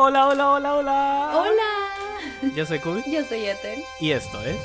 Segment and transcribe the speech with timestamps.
[0.00, 1.30] Hola, hola, hola, hola.
[1.34, 2.54] Hola.
[2.54, 3.02] Yo soy Kubi.
[3.04, 3.82] Yo soy Ethel.
[3.98, 4.56] Y esto es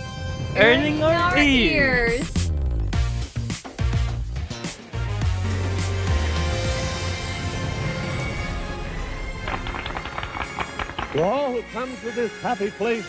[0.56, 2.32] Earning Our Ears.
[11.14, 13.08] To all who come to this happy place,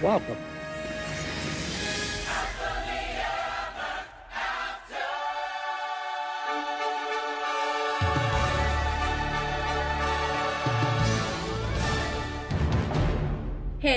[0.00, 0.49] welcome.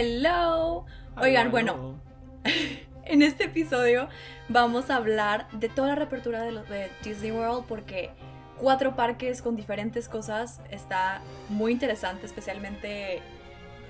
[0.04, 0.86] Hello.
[1.16, 1.96] Oigan, bueno,
[3.06, 4.10] en este episodio
[4.50, 8.10] vamos a hablar de toda la reapertura de, los, de Disney World porque
[8.58, 13.22] cuatro parques con diferentes cosas está muy interesante, especialmente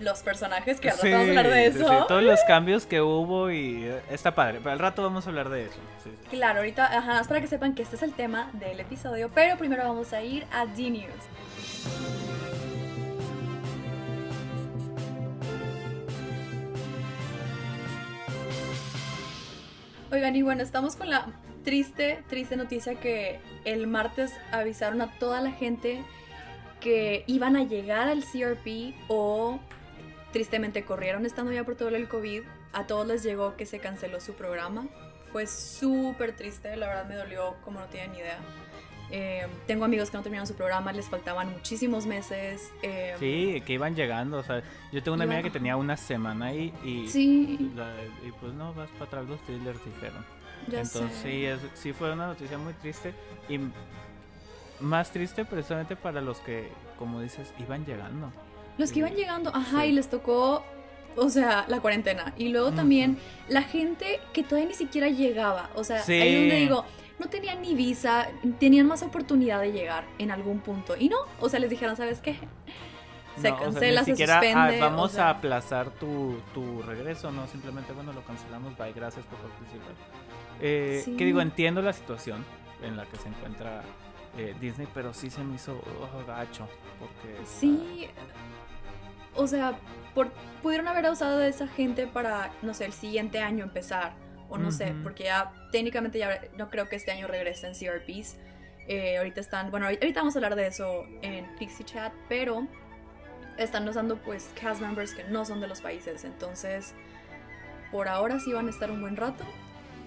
[0.02, 1.88] los personajes que ahora Sí, vamos a hablar de eso.
[1.88, 4.60] sí, todos los cambios que hubo y está padre.
[4.60, 5.80] Pero al rato vamos a hablar de eso.
[6.04, 6.12] Sí.
[6.30, 9.58] Claro, ahorita, ajá, es para que sepan que este es el tema del episodio, pero
[9.58, 11.10] primero vamos a ir a D-News.
[20.14, 21.26] Oigan, y bueno, estamos con la
[21.64, 26.04] triste, triste noticia que el martes avisaron a toda la gente
[26.80, 29.60] que iban a llegar al CRP o
[30.32, 32.44] tristemente corrieron estando ya por todo el COVID.
[32.74, 34.88] A todos les llegó que se canceló su programa.
[35.32, 38.38] Fue súper triste, la verdad me dolió como no tienen ni idea.
[39.16, 42.72] Eh, tengo amigos que no terminaron su programa, les faltaban muchísimos meses.
[42.82, 44.40] eh, Sí, que iban llegando.
[44.40, 47.94] O sea, yo tengo una amiga que tenía una semana ahí y, Sí, la-
[48.28, 50.26] y pues no, vas para atrás los Steelers dijeron.
[50.68, 51.30] ya Entonces sé.
[51.32, 53.14] sí, es- sí fue una noticia muy triste
[53.48, 53.60] y
[54.80, 58.32] más triste precisamente para los que, como dices, iban llegando.
[58.80, 59.90] Los que iban llegando, ajá, Sí.
[59.90, 60.64] y les tocó,
[61.16, 62.34] o sea, la cuarentena.
[62.38, 62.78] Y luego Ujú.
[62.78, 65.70] también la gente que todavía ni siquiera llegaba.
[65.76, 66.14] O sea, Sí.
[66.14, 66.86] ahí donde digo,
[67.24, 68.28] no tenían ni visa,
[68.60, 70.96] tenían más oportunidad de llegar en algún punto.
[70.98, 72.38] Y no, o sea, les dijeron, ¿sabes qué?
[73.42, 74.80] Se No, o sea, ni cancela, se siquiera, ah, suspende.
[74.80, 79.26] vamos o sea, a aplazar tu, tu regreso, no, simplemente, bueno, lo cancelamos, bye, gracias
[79.26, 79.94] por participar.
[80.62, 81.16] Eh, Sí.
[81.16, 82.46] Que digo, entiendo la situación
[82.84, 83.82] en la que se encuentra
[84.38, 86.68] eh, Disney, pero sí se me hizo oh, gacho,
[87.00, 87.44] porque...
[87.46, 88.08] Sí,
[89.36, 89.80] o sea,
[90.14, 94.14] por, pudieron haber usado de esa gente para, no sé, el siguiente año empezar.
[94.50, 98.38] O no sé, porque ya técnicamente ya no creo que este año regresen CRPs.
[98.88, 102.68] Eh, ahorita están, bueno, ahorita vamos a hablar de eso en Pixie Chat, pero
[103.58, 106.24] están usando pues cast members que no son de los países.
[106.24, 106.94] Entonces,
[107.92, 109.44] por ahora sí van a estar un buen rato.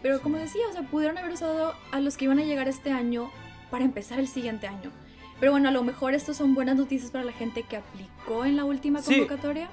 [0.03, 2.93] Pero como decía, o sea, pudieron haber usado a los que iban a llegar este
[2.93, 3.31] año
[3.71, 4.93] para empezar el siguiente año.
[5.41, 8.57] Pero bueno, a lo mejor estos son buenas noticias para la gente que aplicó en
[8.57, 9.15] la última Sí.
[9.15, 9.69] convocatoria.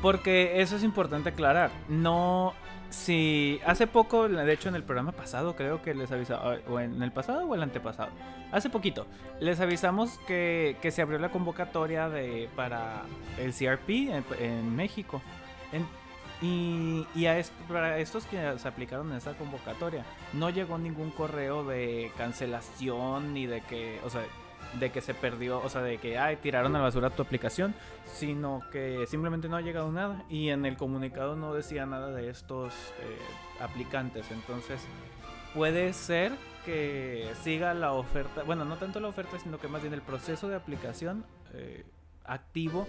[0.00, 1.70] Porque eso es importante aclarar.
[1.88, 2.54] No,
[2.94, 7.02] si hace poco, de hecho en el programa pasado creo que les avisaba, o en
[7.02, 8.10] el pasado o el antepasado,
[8.52, 9.06] hace poquito,
[9.40, 13.02] les avisamos que, que se abrió la convocatoria de para
[13.38, 14.10] el CRP
[14.40, 15.20] en, México.
[16.40, 21.64] Y y a para estos que se aplicaron en esa convocatoria, no llegó ningún correo
[21.64, 24.22] de cancelación ni de que, o sea,
[24.78, 27.74] de que se perdió, o sea, de que ay, tiraron a la basura tu aplicación,
[28.06, 32.28] sino que simplemente no ha llegado nada y en el comunicado no decía nada de
[32.28, 33.18] estos eh,
[33.60, 34.30] aplicantes.
[34.30, 34.80] Entonces,
[35.54, 36.32] puede ser
[36.64, 40.48] que siga la oferta, bueno, no tanto la oferta, sino que más bien el proceso
[40.48, 41.84] de aplicación eh,
[42.24, 42.88] activo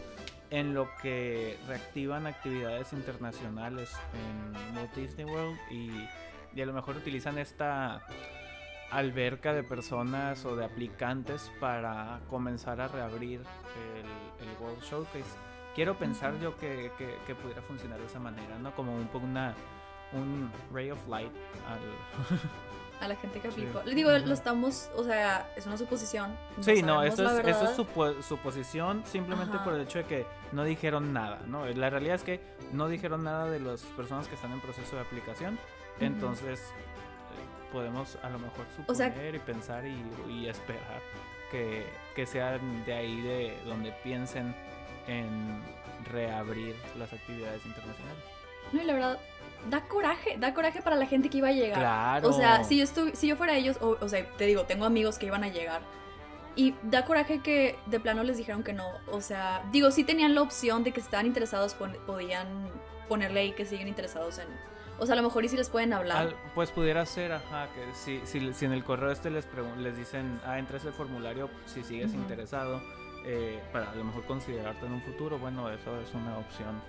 [0.49, 6.07] en lo que reactivan actividades internacionales en Walt Disney World y,
[6.55, 8.01] y a lo mejor utilizan esta
[8.91, 15.23] alberca de personas o de aplicantes para comenzar a reabrir el, el World Showcase.
[15.75, 18.73] Quiero pensar yo que, que- que pudiera funcionar de esa manera, ¿no?
[18.75, 19.53] Como un poco una
[20.13, 21.31] un ray of light
[21.67, 21.79] al,
[23.01, 23.61] A la gente que Sí.
[23.65, 23.83] aplicó.
[23.83, 26.33] Le digo, lo estamos, o sea, es una suposición.
[26.61, 27.49] Sí, no, la es, verdad.
[27.49, 29.65] es supo- suposición simplemente Ajá.
[29.65, 31.65] por el hecho de que no dijeron nada, ¿no?
[31.65, 32.39] La realidad es que
[32.71, 35.59] no dijeron nada de las personas que están en proceso de aplicación,
[35.99, 36.71] entonces
[37.75, 41.01] podemos a lo mejor suponer O sea- y pensar y, y esperar
[41.51, 44.55] que, que sean de ahí de donde piensen
[45.07, 45.61] en
[46.11, 48.23] reabrir las actividades internacionales.
[48.71, 49.19] No, y la verdad,
[49.69, 51.79] da coraje, da coraje para la gente que iba a llegar.
[51.79, 52.29] Claro.
[52.29, 55.19] O sea, si yo, si yo fuera ellos, o, o sea, te digo, tengo amigos
[55.19, 55.81] que iban a llegar.
[56.55, 58.87] Y da coraje que de plano les dijeron que no.
[59.11, 62.47] O sea, digo, sí tenían la opción de que estaban interesados, pon- podían
[63.09, 64.47] ponerle ahí que siguen interesados en.
[64.99, 66.17] O sea, a lo mejor y si les pueden hablar.
[66.17, 69.47] Al- pues pudiera ser, ajá, que si, si, si en el correo este les,
[69.79, 72.81] les dicen, ah, entra ese formulario si sigues interesado,
[73.25, 76.79] eh, para a lo mejor considerarte en un futuro, bueno, eso es una opción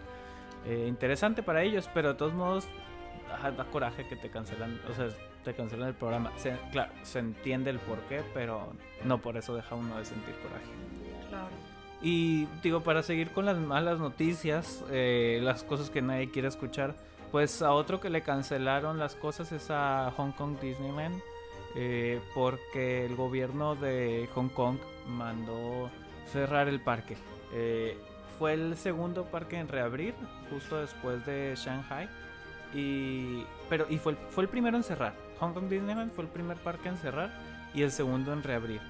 [0.66, 2.68] eh, interesante para ellos, pero de todos modos,
[3.32, 5.08] ajá, da coraje que te cancelan, o sea,
[5.44, 6.32] te cancelan el programa.
[6.36, 8.72] Se- claro, se entiende el por qué, pero
[9.04, 10.66] no por eso deja uno de sentir coraje.
[11.28, 11.48] Claro.
[12.02, 16.94] Y digo, para seguir con las malas noticias, eh, las cosas que nadie quiere escuchar,
[17.36, 21.20] pues a otro que le cancelaron las cosas es a Hong Kong Disneyland,
[21.74, 25.90] eh, porque el gobierno de Hong Kong mandó
[26.32, 27.14] cerrar el parque.
[27.52, 27.98] Eh,
[28.38, 30.14] fue el segundo parque en reabrir,
[30.48, 32.08] justo después de Shanghai.
[32.72, 35.12] Y, pero, y fue, el, fue el primero en cerrar.
[35.38, 37.38] Hong Kong Disneyland fue el primer parque en cerrar
[37.74, 38.80] y el segundo en reabrir.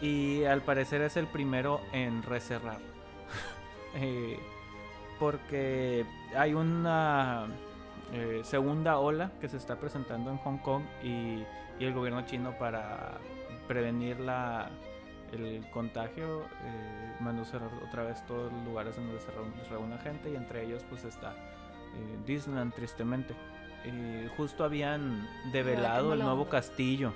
[0.00, 2.78] Y al parecer es el primero en recerrar.
[3.96, 4.38] eh,
[5.18, 7.46] porque hay una
[8.12, 11.44] eh, segunda ola que se está presentando en Hong Kong y,
[11.78, 13.18] y el gobierno chino para
[13.68, 14.68] prevenir la,
[15.32, 19.30] el contagio eh, mandó cerrar otra vez todos los lugares en donde se
[19.70, 23.34] reúne, gente y entre ellos pues está eh, Disneyland tristemente.
[23.84, 27.12] Eh, justo habían develado el nuevo castillo.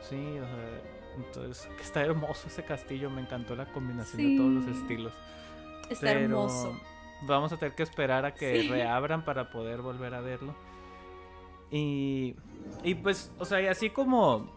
[0.00, 0.80] Sí, o sea,
[1.16, 5.12] entonces está hermoso ese castillo, me encantó la combinación de todos los estilos.
[5.88, 6.78] Está Pero hermoso.
[7.22, 8.68] Vamos a tener que esperar a que Sí.
[8.68, 10.54] reabran para poder volver a verlo.
[11.70, 12.36] Y,
[12.84, 14.48] y pues, o sea, y así como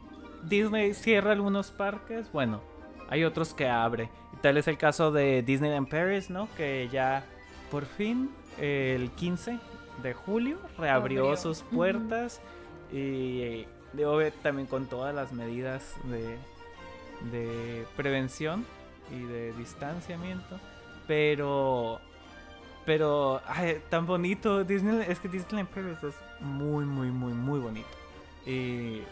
[0.44, 2.62] Disney cierra algunos parques, bueno,
[3.10, 4.10] hay otros que abre.
[4.34, 6.48] Y tal es el caso de Disneyland Paris, ¿no?
[6.56, 7.24] Que ya
[7.72, 8.30] por fin
[8.60, 9.58] el 15
[10.04, 11.38] de julio reabrió Abrió.
[11.38, 12.42] sus puertas
[12.92, 16.38] y de obvio, también con todas las medidas de,
[17.32, 18.66] de prevención
[19.12, 20.60] y de distanciamiento.
[21.08, 22.00] Pero
[22.90, 23.40] pero
[23.90, 24.64] tan bonito.
[24.64, 27.88] Disney es que Disneyland Paris es muy muy muy muy bonito.
[28.48, 29.04] Y,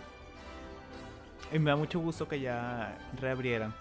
[1.53, 3.75] y me da mucho gusto que ya reabrieran.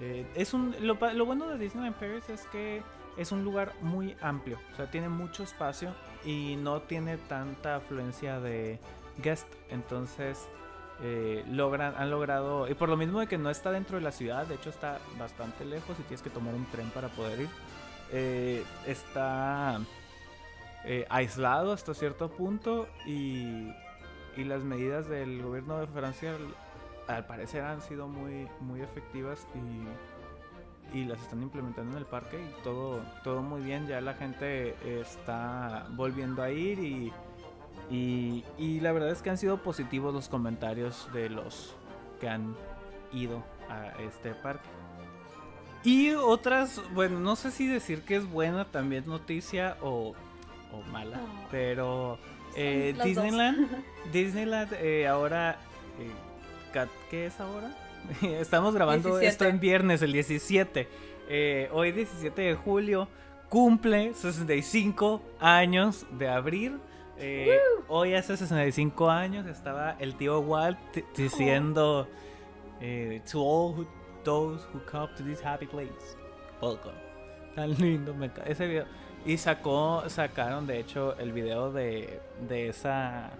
[0.00, 2.82] Eh, es un lo bueno de Disneyland Paris es que
[3.16, 4.58] es un lugar muy amplio.
[4.74, 5.94] O sea tiene mucho espacio
[6.26, 8.78] y no tiene tanta afluencia de
[9.16, 10.46] guest entonces
[11.00, 14.12] eh, logran han logrado y por lo mismo de que no está dentro de la
[14.12, 17.48] ciudad de hecho está bastante lejos y tienes que tomar un tren para poder ir
[18.12, 19.80] eh, está
[20.84, 23.72] eh, aislado hasta cierto punto y,
[24.36, 26.36] y las medidas del gobierno de Francia
[27.08, 32.38] al- parecer han sido muy, muy efectivas y, y las están implementando en el parque
[32.38, 33.86] y todo, todo muy bien.
[33.86, 37.12] Ya la gente está volviendo a ir y,
[37.90, 41.74] y la verdad es que han sido positivos los comentarios de los
[42.20, 42.54] que han
[43.12, 44.68] ido a este parque.
[45.84, 50.14] Y otras, bueno, no sé si decir que es buena también noticia o,
[50.72, 51.20] o mala,
[51.50, 52.18] pero
[52.56, 53.06] eh, dos.
[53.06, 55.58] Disneyland, Disneyland eh, ahora,
[56.00, 56.80] eh,
[57.10, 57.74] ¿qué es ahora?
[58.22, 59.26] Estamos grabando 17.
[59.26, 60.88] esto en viernes, el 17.
[61.30, 63.08] Eh, hoy 17 de julio
[63.48, 66.78] cumple 65 años de abrir.
[67.18, 67.58] Eh,
[67.88, 70.78] hoy hace 65 años estaba el tío Walt
[71.16, 72.06] diciendo
[72.80, 73.88] eh, to all who-
[74.28, 76.14] those who come to this happy place,
[76.60, 76.92] welcome.
[77.54, 78.84] Tan lindo, me encanta ese video.
[79.24, 83.30] Y sacó, sacaron de hecho el video de, de esa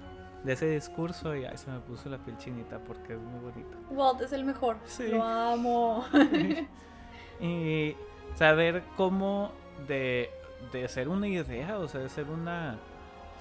[0.45, 3.77] de ese discurso y ay, se me puso la piel chinita porque es muy bonito.
[3.91, 4.79] Walt es el mejor.
[4.87, 5.09] Sí.
[5.09, 6.07] Lo amo.
[7.41, 7.95] y
[8.35, 9.53] saber cómo
[9.87, 10.31] de,
[10.73, 12.79] de ser una idea, o sea, de ser una,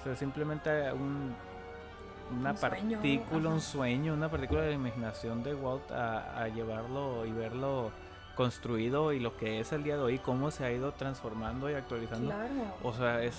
[0.00, 1.34] o sea, simplemente un,
[2.38, 3.60] una Un sueño, partícula, un ajá.
[3.60, 7.90] sueño, una partícula de la imaginación de Walt a, a llevarlo y verlo
[8.34, 11.74] construido y lo que es el día de hoy, cómo se ha ido transformando y
[11.74, 12.30] actualizando.
[12.30, 12.48] Claro.
[12.84, 13.34] O sea, es,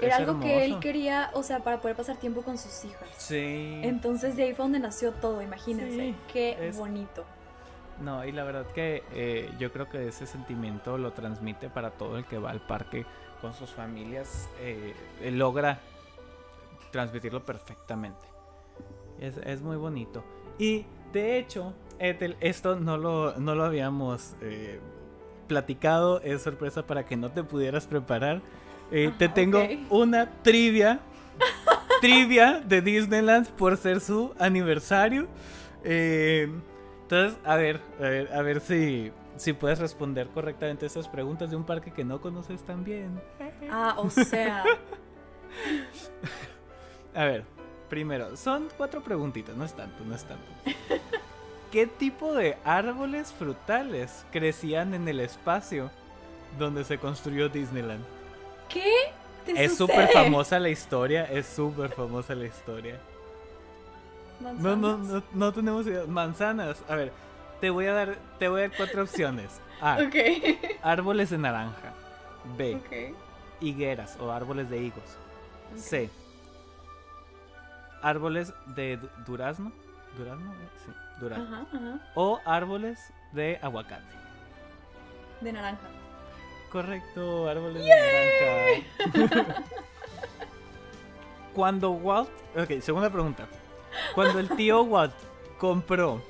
[0.00, 3.08] Era es algo que él quería, o sea, para poder pasar tiempo con sus hijas.
[3.18, 3.80] Sí.
[3.82, 5.96] Entonces de ahí fue donde nació todo, imagínense.
[5.96, 7.24] Sí, Qué es- bonito.
[8.00, 12.16] No, y la verdad que eh, yo creo que ese sentimiento lo transmite para todo
[12.16, 13.04] el que va al parque
[13.42, 14.48] con sus familias.
[14.60, 14.94] eh,
[15.30, 15.78] logra
[16.92, 18.24] transmitirlo perfectamente.
[19.18, 20.22] Es, es muy bonito.
[20.58, 24.80] Y de hecho, Ethel, esto no lo, no lo habíamos eh,
[25.48, 26.20] platicado.
[26.20, 28.40] Es sorpresa para que no te pudieras preparar.
[28.90, 29.70] Eh, te tengo ok.
[29.90, 31.00] una trivia.
[32.00, 35.26] trivia de Disneyland por ser su aniversario.
[35.84, 36.48] Eh,
[37.02, 41.56] entonces, a ver, a ver, a ver si, si puedes responder correctamente estas preguntas de
[41.56, 43.20] un parque que no conoces tan bien.
[43.70, 44.64] Ah, o sea,
[47.14, 47.44] A ver,
[47.88, 50.44] primero, son cuatro preguntitas, no es tanto, no es tanto.
[51.72, 55.90] ¿Qué tipo de árboles frutales crecían en el espacio
[56.58, 58.04] donde se construyó Disneyland?
[58.68, 59.12] ¿qué
[59.44, 62.98] te Es súper famosa la historia, es súper famosa la historia.
[64.40, 66.04] No, no, no, no tenemos idea.
[66.06, 66.82] Manzanas.
[66.88, 67.12] A ver,
[67.60, 69.60] te voy a dar, te voy a dar cuatro opciones.
[69.80, 69.98] A.
[70.06, 70.16] Ok.
[70.82, 71.92] Árboles de naranja.
[72.56, 72.76] B.
[72.76, 73.16] Ok.
[73.60, 75.16] Higueras o árboles de higos.
[75.76, 76.10] C.
[78.02, 79.72] Árboles de du- durazno.
[80.16, 80.52] ¿Durazno?
[80.84, 81.44] Sí, durazno.
[81.56, 82.00] Ajá, ajá.
[82.14, 84.14] O árboles de aguacate.
[85.40, 85.88] de naranja.
[86.70, 89.62] Correcto, árboles de naranja.
[91.54, 92.30] Cuando Walt.
[92.56, 93.46] Ok, segunda pregunta.
[94.14, 95.14] Cuando el tío Walt
[95.58, 96.22] compró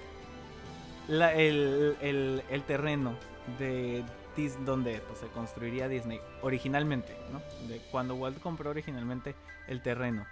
[1.08, 3.14] la- el, el- el terreno
[3.58, 4.04] de
[4.36, 7.40] Dis- donde pues, se construiría Disney originalmente, ¿no?
[7.68, 9.34] De cuando Walt compró originalmente
[9.68, 10.26] el terreno.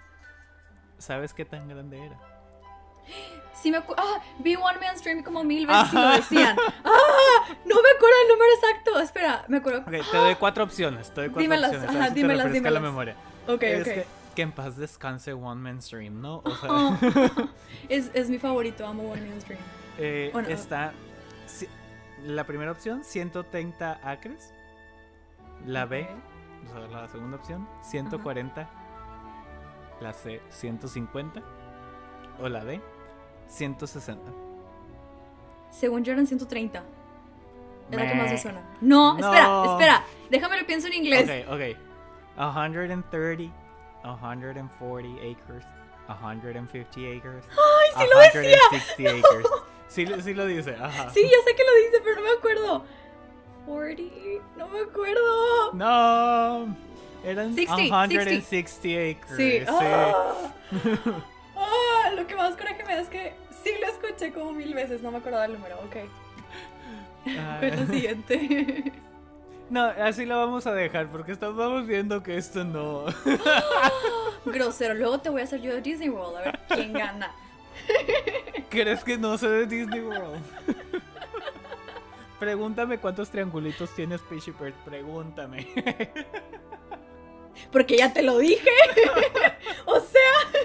[1.01, 2.17] ¿Sabes qué tan grande era?
[3.53, 6.15] Sí me acu- Ah, vi One Man Stream como mil veces y lo Ajá.
[6.15, 6.57] decían.
[6.83, 7.45] ¡Ah!
[7.65, 8.99] No me acuerdo el número exacto.
[8.99, 9.79] Espera, me acuerdo.
[9.81, 11.09] Ok, te doy cuatro opciones.
[11.09, 11.89] Te doy cuatro Dímelas, opciones.
[11.89, 12.81] a ajá, ver si te dímelas, la dímelas.
[12.81, 13.15] memoria.
[13.47, 13.93] Ok, es ok.
[13.93, 14.05] que,
[14.35, 16.37] que en paz descanse One Man Stream, ¿no?
[16.45, 16.97] O sea, Oh.
[17.89, 19.59] es, es mi favorito, amo One Man Stream.
[19.97, 20.47] eh, Bueno.
[20.49, 20.93] está.
[22.23, 24.53] La primera opción, 130 acres.
[25.65, 26.07] La B,
[26.65, 28.69] o sea, la segunda opción, 140.
[30.01, 31.41] La C, 150.
[32.41, 32.81] O la D,
[33.47, 34.21] 160.
[35.69, 36.83] Según yo eran 130.
[37.91, 38.61] Es la que más me suena.
[38.81, 39.71] No, espera, No.
[39.73, 40.03] espera.
[40.29, 41.29] Déjame lo pienso en inglés.
[41.47, 41.61] Ok, ok.
[42.37, 43.53] 130,
[44.01, 45.65] 140 acres,
[46.07, 47.45] 150 acres.
[47.51, 48.57] ¡Ay, sí lo decía!
[48.69, 49.47] 160 acres.
[49.87, 51.09] Sí, lo- sí lo dice, ajá.
[51.09, 52.85] Sí, yo sé que lo dice, pero no me acuerdo.
[53.65, 55.73] 40, no me acuerdo.
[55.73, 56.75] No,
[57.23, 59.37] eran 60, 160 acres.
[59.37, 59.65] Sí.
[59.65, 61.11] sí.
[61.63, 65.03] Ah, lo que más coraje me da es que sí lo escuché como mil veces,
[65.03, 65.75] no me acordaba el número.
[65.81, 65.95] Ok.
[67.27, 67.57] Ah.
[67.59, 68.91] ¿Cuál es la siguiente?
[69.69, 73.05] No, así lo vamos a dejar porque estamos viendo que esto no.
[74.45, 74.95] Grosero.
[74.95, 77.31] Luego te voy a hacer yo de Disney World, a ver quién gana.
[78.69, 80.43] ¿Crees que no sé de Disney World?
[82.37, 84.75] Pregúntame cuántos triangulitos tiene Spaceship Earth.
[84.83, 85.65] Pregúntame.
[87.71, 88.69] Porque ya te lo dije.
[89.85, 90.61] o sea,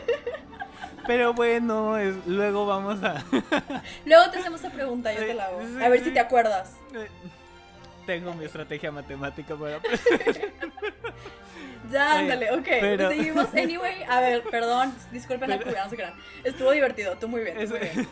[1.06, 3.24] Pero bueno, es- luego vamos a.
[4.04, 5.60] luego te hacemos esa pregunta, yo te la hago.
[5.82, 6.74] A ver si te acuerdas.
[8.06, 9.80] Tengo mi estrategia matemática para.
[11.90, 12.64] Ya, ándale, ok.
[12.80, 13.46] pero- Seguimos.
[13.54, 14.92] Anyway, a ver, perdón.
[15.12, 16.14] Disculpen la cubana, no se crean.
[16.42, 17.56] Estuvo divertido, tú muy bien.
[17.64, 18.08] tú muy bien.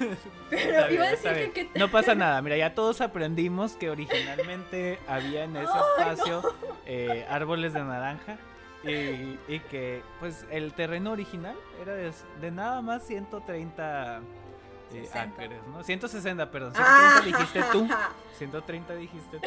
[0.49, 5.01] Pero iba a decir que- que- No pasa nada, mira, ya todos aprendimos que originalmente
[5.09, 6.55] había en ese espacio
[6.87, 8.37] eh, árboles de naranja
[8.87, 14.19] y, y que pues el terreno original era de, de nada más 130
[14.93, 15.21] eh, 60.
[15.43, 15.83] acres, ¿no?
[15.83, 17.21] 160, perdón, Ah.
[17.23, 17.89] 130 dijiste tú.
[18.39, 19.47] 130 dijiste tú.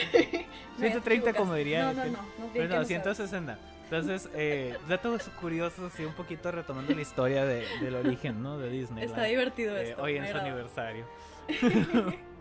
[0.78, 1.86] Me 130 como diría.
[1.86, 2.12] No, no, no.
[2.12, 2.88] no Pero no, no sabes.
[2.88, 3.60] 160.
[3.86, 8.58] Entonces, eh, datos curiosos y un poquito retomando la historia de- del origen, ¿no?
[8.58, 9.06] De Disney.
[9.06, 10.02] Está divertido Eh, esto.
[10.04, 10.46] hoy en su agrada.
[10.48, 11.06] aniversario.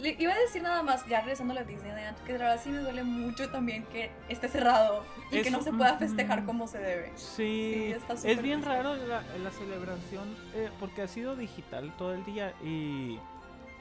[0.00, 2.70] Le iba a decir nada más, ya regresando a la Disneyland, que de verdad sí
[2.70, 6.78] me duele mucho también que esté cerrado y que no se pueda festejar como se
[6.78, 7.12] debe.
[7.16, 8.68] Sí, Sí, está es bien triste.
[8.82, 13.18] raro la, la celebración eh, porque ha sido digital todo el día y,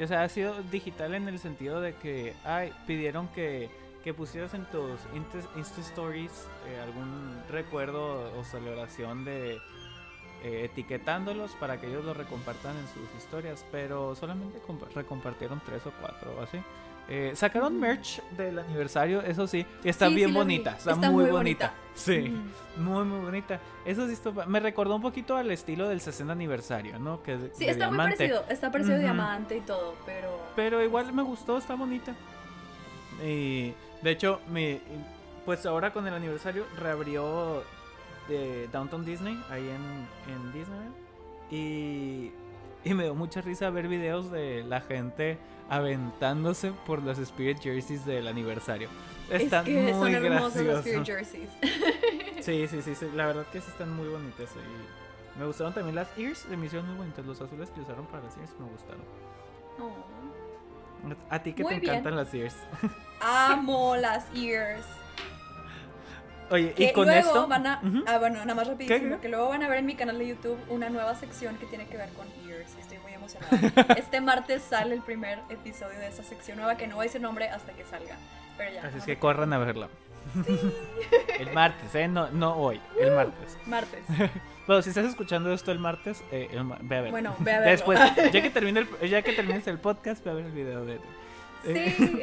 [0.01, 3.69] o sea, ha sido digital en el sentido de que, ay, pidieron que,
[4.03, 9.59] que pusieras en tus Insta, Insta Stories eh, algún recuerdo o celebración de
[10.43, 15.85] eh, etiquetándolos para que ellos lo recompartan en sus historias, pero solamente compa- recompartieron tres
[15.85, 16.57] o cuatro o así.
[17.11, 17.79] Eh, sacaron Mm.
[17.79, 21.31] merch del aniversario, eso sí, y está Sí, bien sí bonita, está, Está muy, muy
[21.31, 21.73] bonita.
[21.73, 21.93] bonita.
[21.95, 22.31] Sí.
[22.77, 22.81] Ujú.
[22.83, 23.59] Muy, muy bonita.
[23.83, 27.23] Eso sí, esto- me recordó un poquito al estilo del 60 aniversario, ¿no?
[27.23, 29.03] Que Sí, está muy parecido, está parecido a Ujú.
[29.05, 30.39] diamante y todo, pero...
[30.55, 32.13] Pero igual me gustó, está bonita.
[33.25, 34.79] Y de hecho, me,
[35.45, 37.63] pues ahora con el aniversario reabrió
[38.29, 40.93] de Downtown Disney, ahí en, en Disneyland.
[41.51, 42.31] Y,
[42.83, 45.37] y me dio mucha risa ver videos de la gente
[45.69, 48.89] aventándose por las Spirit Jerseys del aniversario.
[49.29, 50.85] Están es que muy son hermosos los graciosos.
[50.85, 51.49] Spirit jerseys.
[52.41, 54.49] Sí, sí, sí, sí, la verdad que sí están muy bonitas.
[54.55, 57.25] Y me gustaron también las ears, se me hicieron muy bonitas.
[57.25, 59.01] Los azules que usaron para las ears me gustaron.
[59.79, 61.13] Oh.
[61.29, 61.93] A ti que Muy te bien.
[61.95, 62.55] encantan las ears.
[63.21, 64.85] Amo las ears.
[66.51, 67.47] Oye, Que y con luego esto.
[67.47, 67.81] van a...
[68.07, 69.15] Ah, bueno, nada más rapidísimo.
[69.17, 69.21] qué?
[69.21, 71.85] Que luego van a ver en mi canal de YouTube una nueva sección que tiene
[71.85, 72.75] que ver con ears.
[72.79, 73.93] Estoy muy emocionada.
[73.97, 77.21] este martes sale el primer episodio de esa sección nueva que no voy a decir
[77.21, 78.15] nombre hasta que salga.
[78.57, 78.81] Pero ya.
[78.87, 79.89] Así es que corran a verla.
[81.39, 82.07] el martes, ¿eh?
[82.07, 83.57] No, no hoy, el martes.
[83.65, 84.03] Martes.
[84.67, 87.11] Bueno, si estás escuchando esto el martes, eh, el ma- ve a verlo.
[87.11, 87.71] Bueno, ve a verlo.
[87.71, 87.99] Después,
[88.31, 90.99] ya que, termine el- ya que termines el podcast, ve a ver el video de.
[91.65, 92.21] eh, Sí.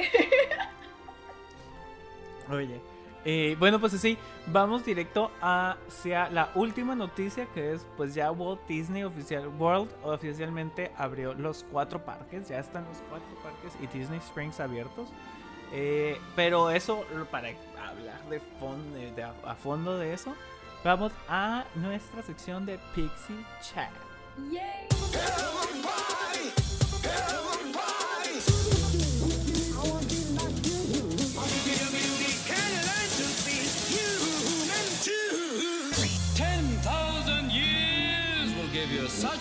[2.49, 2.81] Oye.
[3.29, 4.17] Eh, bueno, pues así,
[4.47, 10.93] vamos directo hacia la última noticia que es, pues ya Walt Disney oficial, World oficialmente
[10.97, 15.09] abrió los cuatro parques, ya están los cuatro parques y Disney Springs abiertos.
[15.73, 17.49] Eh, pero eso, para
[17.85, 20.33] hablar de fondo, de a, a fondo de eso,
[20.85, 23.91] vamos a nuestra sección de Pixie Chat.
[24.53, 24.87] Yay.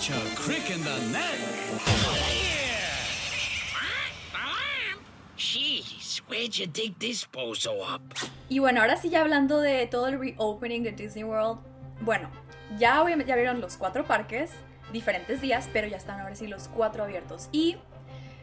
[0.05, 1.39] Such a crick in the neck.
[5.37, 8.01] Jeez, where'd you dig this bozo up?
[8.49, 11.59] Y bueno, ahora sí ya hablando de todo el reopening de Disney World.
[12.01, 12.29] Bueno,
[12.77, 14.51] ya obviamente ya vieron los cuatro parques,
[14.91, 17.49] diferentes días, pero ya están ahora sí los cuatro abiertos.
[17.51, 17.77] Y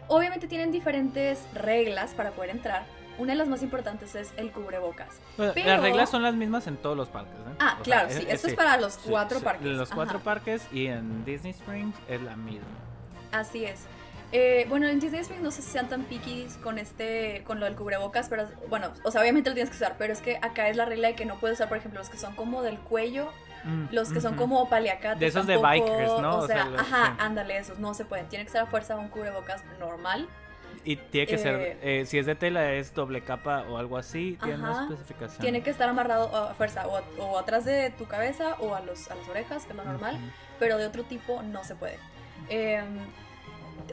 [0.08, 2.86] obviamente tienen diferentes reglas para poder entrar.
[3.18, 5.20] Una de las más importantes es el cubrebocas.
[5.36, 7.34] Bueno, Pero- Las reglas son las mismas en todos los parques.
[7.34, 7.54] ¿eh?
[7.60, 8.26] Ah, O claro, sea, sí.
[8.28, 9.66] Esto es para los cuatro sí, parques.
[9.66, 10.24] Los cuatro Ajá.
[10.24, 12.66] parques y en Disney Springs es la misma.
[13.30, 13.84] Así es.
[14.34, 17.66] Eh, bueno, en Disney Springs no sé si sean tan picky con este, con lo
[17.66, 20.68] del cubrebocas, pero bueno, o sea, obviamente lo tienes que usar, pero es que acá
[20.68, 22.78] es la regla de que no puedes usar, por ejemplo, los que son como del
[22.78, 23.28] cuello,
[23.64, 25.20] Mm, los que son como paliacates.
[25.20, 26.36] De esos de bikers, ¿no?
[26.36, 27.12] O O sea, sea, los- ajá, sí.
[27.20, 28.26] ándale, esos no se pueden.
[28.28, 30.28] Tiene que ser a fuerza un cubrebocas normal.
[30.84, 33.96] Y tiene que Eh, ser, eh, si es de tela, es doble capa o algo
[33.98, 34.36] así.
[34.42, 34.82] Tiene una Ajá.
[34.84, 35.40] especificación.
[35.40, 38.80] Tiene que estar amarrado a fuerza o, a- o atrás de tu cabeza o a,
[38.80, 40.16] los, a las orejas, que es lo normal.
[40.16, 40.24] Ujú.
[40.58, 41.98] pero de otro tipo no se puede.
[42.48, 42.80] Eh,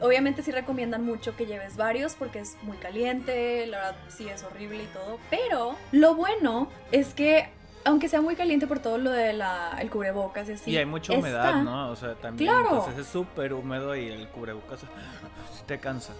[0.02, 4.42] obviamente sí recomiendan mucho que lleves varios porque es muy caliente, la verdad sí es
[4.44, 7.48] horrible y todo, pero lo bueno es que
[7.84, 9.42] aunque sea muy caliente por todo lo del
[9.80, 11.90] el cubrebocas y así, y hay mucha humedad, está- ¿no?
[11.90, 12.50] O sea, también.
[12.52, 12.68] Claro.
[12.78, 14.80] Entonces es súper húmedo y el cubrebocas
[15.66, 16.12] te cansa.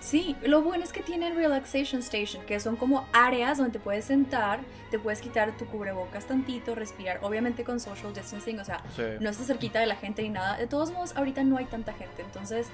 [0.00, 3.80] Sí, lo bueno es que tiene el Relaxation Station, que son como áreas donde te
[3.80, 8.82] puedes sentar, te puedes quitar tu cubrebocas tantito, respirar, obviamente con social distancing, o sea,
[8.96, 9.02] Sí.
[9.20, 10.56] no estás cerquita de la gente ni nada.
[10.56, 12.68] De todos modos, ahorita no hay tanta gente, entonces,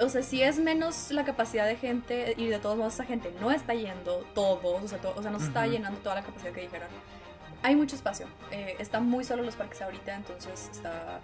[0.00, 3.32] o sea, si es menos la capacidad de gente y de todos modos esa gente
[3.40, 6.22] no está yendo todos, o sea, to- o sea no se está llenando toda la
[6.22, 6.88] capacidad que dijeron.
[7.62, 11.20] Hay mucho espacio, eh, están muy solos los parques ahorita, entonces está...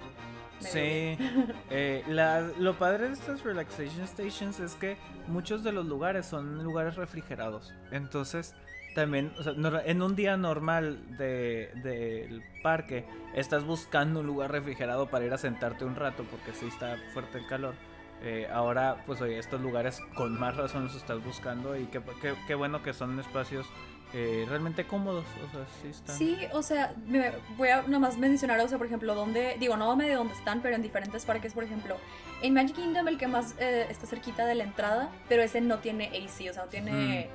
[0.60, 1.16] Sí,
[1.70, 4.96] eh, la- lo padre de estas relaxation stations es que
[5.28, 7.72] muchos de los lugares son lugares refrigerados.
[7.90, 8.54] Entonces,
[8.94, 9.52] también, o sea,
[9.84, 15.38] en un día normal de- del parque, estás buscando un lugar refrigerado para ir a
[15.38, 17.74] sentarte un rato porque sí está fuerte el calor.
[18.22, 22.34] Eh, ahora, pues oye, estos lugares con más razón los estás buscando y qué, qué-
[22.46, 23.66] qué bueno que son espacios
[24.14, 25.24] eh, realmente cómodos.
[25.48, 26.16] O sea, sí están.
[26.16, 29.94] Sí, o sea, me- voy a nomás mencionar, o sea, por ejemplo, donde, digo, no
[29.96, 31.96] de dónde están, pero en diferentes parques, por ejemplo,
[32.42, 35.78] en Magic Kingdom el que más eh, está cerquita de la entrada, pero ese no
[35.78, 37.28] tiene AC, o sea, no tiene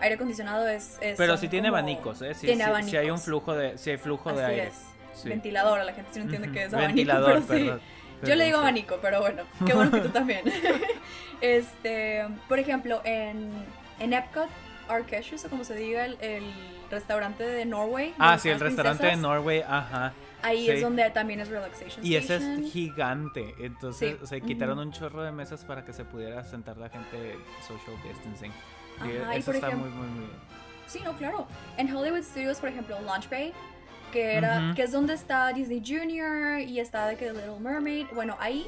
[0.00, 0.98] aire acondicionado, es...
[1.00, 1.16] es-.
[1.18, 2.34] Pero sí tiene abanicos, ¿eh?
[2.34, 2.94] Sí, tiene sí- sí abanicos.
[3.00, 4.68] hay un flujo de, sí hay flujo de aire.
[4.68, 4.74] es.
[5.14, 5.28] Sí.
[5.28, 7.64] Ventilador, a la gente sí no entiende que es abanico, Ventilador, pero sí.
[7.66, 7.80] perdón,
[8.22, 8.62] Yo le digo sí.
[8.62, 10.40] abanico, pero bueno, qué bueno que tú también.
[11.40, 13.50] este, por ejemplo, en,
[13.98, 14.48] en Epcot
[14.88, 16.44] Arcasius, o como se diga, el, el
[16.90, 18.14] restaurante de Norway.
[18.18, 20.12] Ah, sí, el restaurante de Norway, ajá.
[20.42, 20.72] Ahí sí.
[20.72, 23.54] es donde también es Relaxation Y ese es gigante.
[23.60, 24.88] Entonces, Sí, o sea, quitaron ujú.
[24.88, 28.50] un chorro de mesas para que se pudiera sentar la gente social distancing.
[28.98, 30.40] Y Ajá, y eso por está ejemplo- muy, muy, muy bien.
[30.86, 31.46] Sí, no, claro.
[31.76, 33.52] En Hollywood Studios, por ejemplo, Launch Bay,
[34.12, 34.74] que, era, Ujú.
[34.74, 38.06] que es donde está Disney Junior y está de que Little Mermaid.
[38.12, 38.66] Bueno, ahí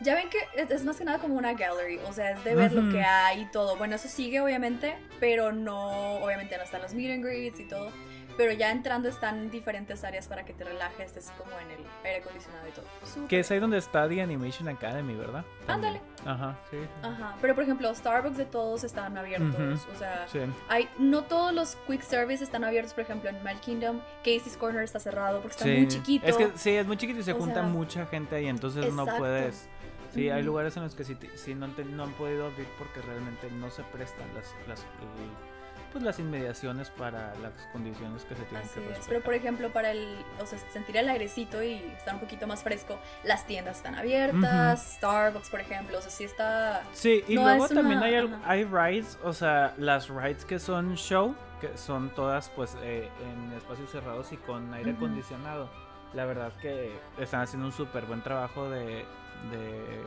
[0.00, 0.38] ya ven que
[0.74, 2.92] es, más que nada como una gallery, o sea, es de ver lo Ujú.
[2.92, 3.76] que hay y todo.
[3.76, 7.90] Bueno, eso sigue obviamente, pero no, obviamente no están los meet and greets y todo.
[8.36, 12.18] Pero ya entrando están diferentes áreas para que te relajes, estés como en el aire
[12.20, 12.84] acondicionado y todo.
[13.02, 13.28] Súper.
[13.28, 15.42] Que es ahí donde está The Animation Academy, ¿verdad?
[15.66, 15.98] También.
[16.26, 16.76] Ajá, sí.
[17.02, 19.90] Ajá, pero por ejemplo, Starbucks de todos están abiertos, Ujú.
[19.90, 20.40] o sea, Sí.
[20.68, 24.82] Hay, no todos los quick service están abiertos, por ejemplo, en Magic Kingdom, Casey's Corner
[24.82, 25.70] está cerrado porque está Sí.
[25.70, 26.26] muy chiquito.
[26.26, 28.92] Es que sí, es muy chiquito y se O junta sea, mucha gente ahí, entonces
[28.92, 29.18] no exacto.
[29.22, 29.66] puedes.
[30.16, 33.00] Sí, hay lugares en los que sí, sí no, te- no han podido abrir porque
[33.02, 35.56] realmente no se prestan las, las, el-
[35.92, 39.08] pues las inmediaciones para las condiciones que se tienen Así que es, respetar.
[39.08, 42.62] pero por ejemplo, para el, o sea, sentir el airecito y estar un poquito más
[42.62, 46.82] fresco, las tiendas están abiertas, Starbucks, por ejemplo, o sea, sí está...
[46.92, 48.40] Sí, y No luego es también una- hay, ajá.
[48.44, 53.52] hay rides, o sea, las rides que son show, que son todas pues eh, en
[53.52, 55.04] espacios cerrados y con aire Ujú.
[55.06, 55.70] acondicionado.
[56.12, 59.04] La verdad que están haciendo un súper buen trabajo de,
[59.50, 60.02] de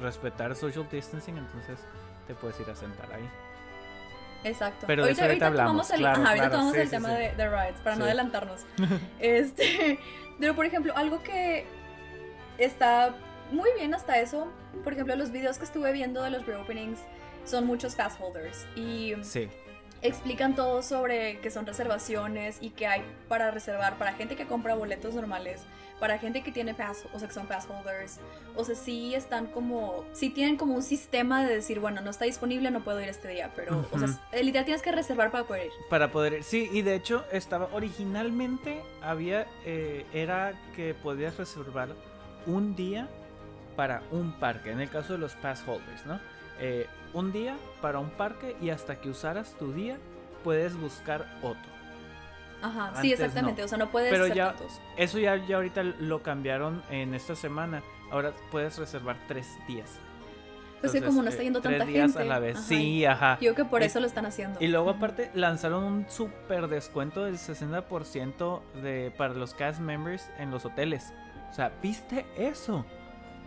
[0.00, 1.78] respetar social distancing, entonces
[2.26, 3.28] te puedes ir a sentar ahí.
[4.44, 4.86] Exacto.
[4.86, 6.90] Pero de eso ahorita hablamos, tomamos el, claro, ajá, ahorita claro, tomamos sí, el sí,
[6.90, 7.14] tema sí.
[7.14, 8.60] De, de rides, para no adelantarnos.
[9.20, 9.98] este,
[10.40, 11.66] pero por ejemplo, algo que
[12.58, 13.14] está
[13.50, 14.48] muy bien hasta eso,
[14.82, 17.00] por ejemplo, los videos que estuve viendo de los reopenings
[17.44, 19.48] son muchos pass holders y Sí,
[20.02, 24.74] explican todo sobre que son reservaciones y que hay para reservar para gente que compra
[24.74, 25.62] boletos normales,
[26.00, 28.18] para gente que tiene pass, o sea, que son pass holders.
[28.56, 32.24] O sea, sí están como, sí tienen como un sistema de decir, bueno, no está
[32.24, 35.44] disponible, no puedo ir este día, pero, o sea, es- literal tienes que reservar para
[35.44, 35.72] poder ir.
[35.88, 36.42] para poder ir.
[36.44, 41.90] Sí, y de hecho estaba originalmente había eh, era que podías reservar
[42.46, 43.06] un día
[43.76, 44.70] para un parque.
[44.72, 46.18] En el caso de los pass holders, ¿no?
[46.60, 49.98] Eh, un día para un parque y hasta que usaras tu día
[50.44, 51.72] puedes buscar otro.
[52.62, 53.60] Ajá, Antes sí, exactamente.
[53.62, 53.64] no.
[53.66, 54.80] O sea, no puedes Pero ser ya- tantos.
[54.96, 57.82] Eso ya, ya ahorita lo cambiaron en esta semana.
[58.10, 59.98] Ahora puedes reservar tres días.
[60.80, 62.22] Pues que como no está eh, yendo tres tanta días gente.
[62.22, 62.56] a la vez.
[62.56, 63.34] ajá, Sí, ajá.
[63.40, 64.58] Yo creo que por Y- eso lo están haciendo.
[64.60, 70.50] Y luego aparte lanzaron un super descuento del 60% de, para los cast members en
[70.50, 71.12] los hoteles.
[71.50, 72.84] O sea, ¿viste eso?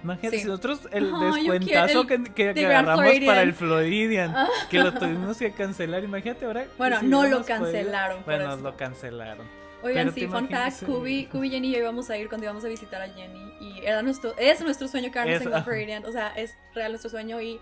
[0.05, 0.43] Imagínate, Sí.
[0.43, 3.25] si nosotros el descuentazo quiero que, que- agarramos Floridian.
[3.29, 4.47] para el Floridian, Ah.
[4.69, 6.65] que lo tuvimos que cancelar, imagínate ahora.
[6.77, 8.61] Bueno, si no lo cancelaron Bueno, eso.
[8.63, 9.45] lo cancelaron.
[9.83, 10.83] Oigan, pero sí, fun fact.
[10.83, 13.85] Kubi, Kubi, Jenny y yo íbamos a ir cuando íbamos a visitar a Jenny y
[13.85, 15.63] era nuestro, es nuestro sueño quedarnos en ajá.
[15.63, 17.59] Floridian, o sea, es real nuestro sueño y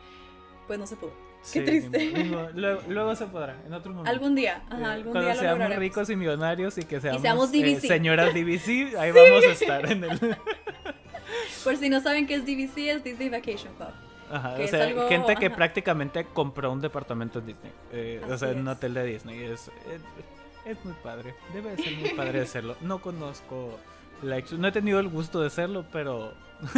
[0.68, 1.12] pues no se pudo.
[1.42, 2.12] Sí, triste.
[2.56, 4.10] Luego, luego se podrá, en otro momento.
[4.10, 5.80] Algún día, Eh, ajá, algún Cuando día lo seamos lograremos.
[5.82, 10.04] ricos y millonarios y que seamos, seamos eh, señoras DVC, ahí vamos a estar en
[10.06, 10.20] el...
[11.64, 13.90] Por si no saben qué es DVC, es Disney Vacation Club.
[14.32, 15.56] Ajá, o sea, algo- gente que ajá.
[15.56, 17.72] prácticamente compró un departamento en Disney.
[17.92, 19.44] eh, o sea, en un hotel de Disney.
[19.44, 20.02] Es, es,
[20.66, 21.36] es muy padre.
[21.54, 22.76] Debe de ser muy padre hacerlo.
[22.82, 23.78] No conozco
[24.24, 26.34] la ex- No he tenido el gusto de hacerlo, pero.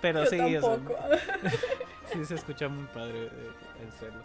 [0.00, 0.98] pero Yo sí, o sea, tampoco.
[2.12, 4.22] sí se escucha muy padre eh, hacerlo.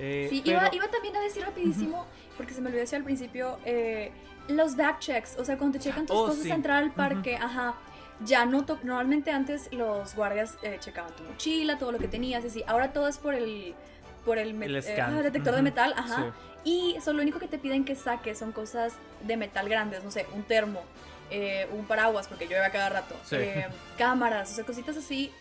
[0.00, 2.06] Eh, Sí, pero- iba, iba también a decir rapidísimo,
[2.36, 4.12] porque se me olvidó decir al principio, eh,
[4.48, 6.50] los backchecks, o sea, cuando te checan tus Oh, cosas sí.
[6.50, 7.74] a entrar al parque, ajá,
[8.24, 12.44] ya no, to- normalmente antes los guardias eh, checaban tu mochila, todo lo que tenías,
[12.44, 13.74] así, ahora todo es por el,
[14.24, 16.32] por el, eh, detector de metal, ajá,
[16.64, 16.70] Sí.
[16.70, 20.10] y eso lo único que te piden que saques son cosas de metal grandes, no
[20.10, 20.82] sé, un termo,
[21.30, 23.36] eh, un paraguas, porque llueve a cada rato, Sí.
[23.36, 25.32] eh, cámaras, o sea, cositas así.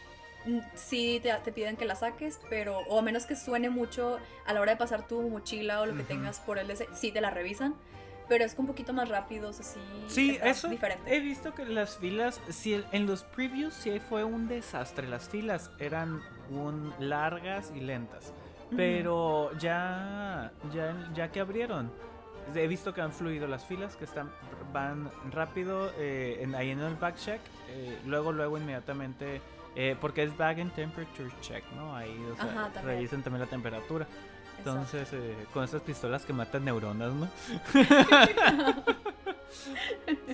[0.45, 4.17] mm, Sí, te, te piden que las saques, pero, o a menos que suene mucho
[4.45, 7.11] a la hora de pasar tu mochila o lo que tengas por el DC, sí
[7.11, 7.73] te la revisan,
[8.27, 9.65] pero es un poquito más rápido, o sea,
[10.07, 10.37] sí.
[10.43, 11.15] Eso diferente.
[11.15, 15.07] he visto que las filas, el- en los previews sí fue un desastre.
[15.07, 18.33] Las filas eran un, largas y lentas.
[18.67, 18.75] Ujú.
[18.77, 21.91] Pero ya, ya, ya que abrieron,
[22.55, 24.29] he visto que han fluido las filas, que están
[24.73, 29.41] van rápido eh, en, ahí en el back check, eh, luego, luego inmediatamente,
[29.75, 31.95] eh, porque es bag and temperature check, ¿no?
[31.95, 32.85] Ahí, o sea, Ajá, también.
[32.95, 34.07] revisan también la temperatura.
[34.71, 37.27] Entonces, eh, con esas pistolas que matan neuronas, ¿no?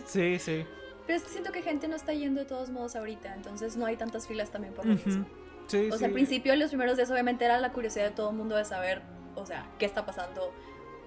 [0.06, 0.66] sí, sí.
[1.06, 3.86] Pero es que siento que gente no está yendo de todos modos ahorita, entonces no
[3.86, 5.06] hay tantas filas también por lo Ujú.
[5.10, 5.26] mismo.
[5.68, 6.00] Sí, O sí.
[6.00, 8.66] sea, al principio, los primeros días, obviamente era la curiosidad de todo el mundo de
[8.66, 9.02] saber,
[9.36, 10.54] o sea, qué está pasando,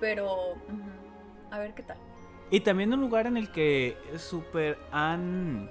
[0.01, 0.55] pero
[1.51, 1.97] a ver qué tal.
[2.51, 5.69] Y también un lugar en el que super han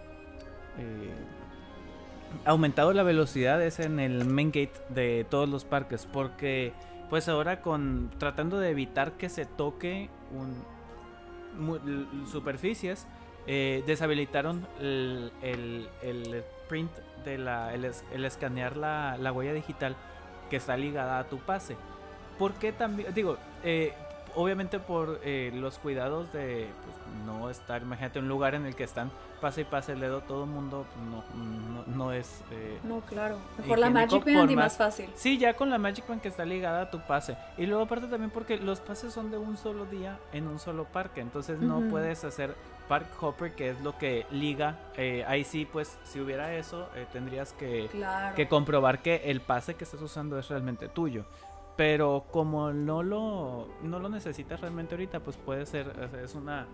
[0.77, 1.13] eh,
[2.45, 6.05] aumentado la velocidad es en el main gate de todos los parques.
[6.11, 6.73] Porque
[7.09, 10.63] pues ahora con tratando de evitar que se toque un,
[12.27, 13.07] superficies,
[13.47, 16.91] eh, deshabilitaron el, el, el print
[17.23, 19.95] de la, el escanear la, la huella digital
[20.49, 21.77] que está ligada a tu pase.
[22.37, 23.13] ¿Por qué también?
[23.13, 23.93] Digo, eh,
[24.35, 28.83] obviamente por eh, los cuidados de pues, no estar, imagínate, un lugar en el que
[28.83, 32.41] están pase y pase el dedo todo el mundo, pues, no, no, no es...
[32.51, 33.37] eh, No, claro.
[33.59, 35.09] Mejor la Magic Band y más fácil.
[35.15, 37.37] Sí, ya con la Magic Band que está ligada a tu pase.
[37.57, 40.85] Y luego aparte también porque los pases son de un solo día en un solo
[40.85, 41.21] parque.
[41.21, 42.55] Entonces no puedes hacer
[42.87, 44.77] Park Hopper, que es lo que liga.
[44.95, 48.35] Eh, ahí sí, pues si hubiera eso, eh, tendrías que, Claro.
[48.35, 51.25] que comprobar que el pase que estás usando es realmente tuyo.
[51.77, 56.67] Pero como no lo, no lo necesitas realmente ahorita, pues puede ser, es una...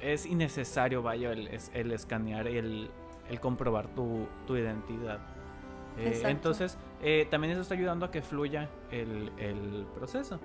[0.00, 2.90] Es innecesario, vaya, el, es- el escanear y el,
[3.30, 5.18] el comprobar tu, tu identidad.
[5.96, 10.38] Eh, entonces, eh, también eso está ayudando a que fluya el, el proceso.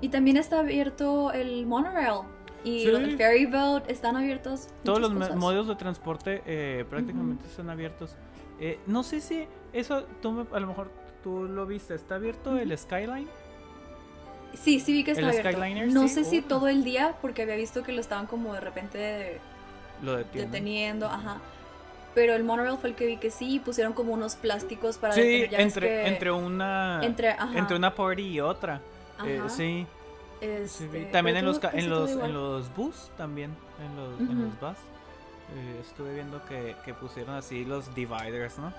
[0.00, 2.22] Y también está abierto el monorail.
[2.64, 2.88] Y Sí.
[2.88, 4.70] el ferry boat están abiertos.
[4.82, 5.36] Todos los cosas.
[5.36, 8.16] modos de transporte eh, prácticamente están abiertos.
[8.58, 10.90] Eh, no sé si eso, tú me- a lo mejor
[11.28, 13.28] tú lo viste, ¿está abierto el Skyline?
[14.54, 15.50] Sí, sí vi que está ¿El abierto.
[15.52, 16.14] Skyliner, no sí?
[16.14, 19.38] sé si todo el día, porque había visto que lo estaban como de repente
[20.02, 21.38] Lo deteniendo, ajá.
[22.14, 25.12] Pero el monorail fue el que vi que sí, y pusieron como unos plásticos para
[25.12, 25.50] Sí, detener.
[25.50, 28.80] ya entre, que- entre una entre, ajá, entre una party y otra.
[29.26, 29.86] Eh, ajá, sí,
[30.40, 30.46] sí
[30.84, 31.04] este.
[31.12, 34.42] También en los, en los en los bus también, en los, en Ujú.
[34.48, 34.78] los bus.
[35.54, 38.72] eh, estuve viendo que, que pusieron así los dividers, ¿no?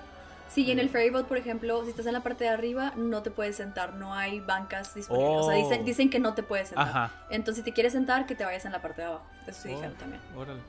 [0.52, 0.90] Sí, y en el Mm.
[0.90, 3.94] ferry boat, por ejemplo, si estás en la parte de arriba, no te puedes sentar,
[3.94, 5.36] no hay bancas disponibles.
[5.36, 5.84] O sea, dicen, Oh.
[5.84, 6.88] dicen que no te puedes sentar.
[6.88, 7.12] Ajá.
[7.30, 9.24] Entonces, si te quieres sentar, que te vayas en la parte de abajo.
[9.46, 10.20] Eso sí Oh, dijeron también.
[10.36, 10.60] órale.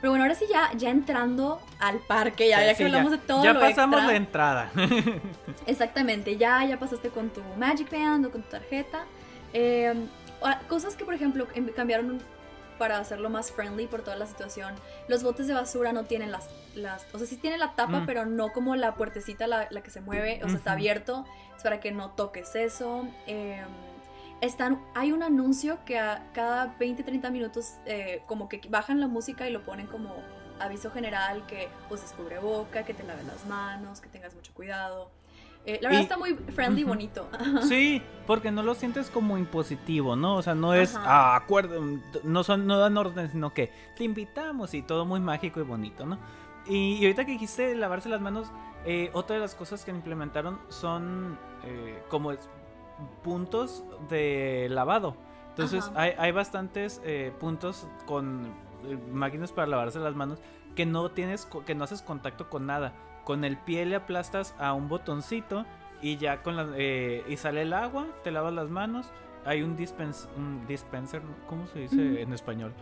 [0.00, 3.10] Pero bueno, ahora sí ya, ya entrando al parque, ya, Sí, ya que sí, hablamos
[3.12, 4.10] de todo ya lo pasamos extra.
[4.12, 4.70] la entrada.
[5.66, 9.04] Exactamente, ya, ya pasaste con tu Magic Band o con tu tarjeta.
[9.52, 9.94] Eh,
[10.68, 12.18] cosas que, por ejemplo, em- cambiaron
[12.80, 14.74] para hacerlo más friendly por toda la situación.
[15.06, 16.48] Los botes de basura no tienen las...
[16.74, 18.06] las o sea, sí tienen la tapa, Mm.
[18.06, 20.40] pero no como la puertecita, la, la que se mueve.
[20.42, 21.26] O sea, está abierto.
[21.56, 23.06] Es para que no toques eso.
[23.26, 23.62] Eh,
[24.40, 29.46] están, hay un anuncio que a cada 20-30 minutos eh, como que bajan la música
[29.46, 30.14] y lo ponen como
[30.58, 35.10] aviso general que pues descubre boca, que te laves las manos, que tengas mucho cuidado.
[35.66, 36.92] Eh, la verdad Y- está muy friendly y Ujú.
[36.94, 37.28] bonito.
[37.62, 40.36] Sí, porque no lo sientes como impositivo, ¿no?
[40.36, 41.82] O sea, no es, ah, acuerdo,
[42.24, 46.06] no son, no dan órdenes, sino que te invitamos y todo muy mágico y bonito,
[46.06, 46.18] ¿no?
[46.66, 48.50] Y, y ahorita que dijiste lavarse las manos,
[48.86, 52.32] eh, otra de las cosas que implementaron son eh, como
[53.22, 55.16] puntos de lavado.
[55.50, 57.02] Entonces hay, hay bastantes
[57.38, 58.48] puntos con
[59.12, 60.38] máquinas para lavarse las manos
[60.74, 62.92] que no tienes, que no haces contacto con nada.
[63.30, 65.64] Con el pie le aplastas a un botoncito
[66.02, 69.06] y ya con la, eh, y sale el agua, te lavas las manos.
[69.44, 72.16] Hay un, dispens, un dispenser, ¿cómo se dice Ujú.
[72.16, 72.72] en español?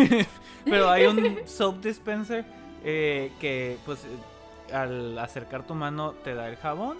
[0.64, 2.44] Pero hay un soap dispenser
[2.82, 6.96] eh, que pues eh, al acercar tu mano te da el jabón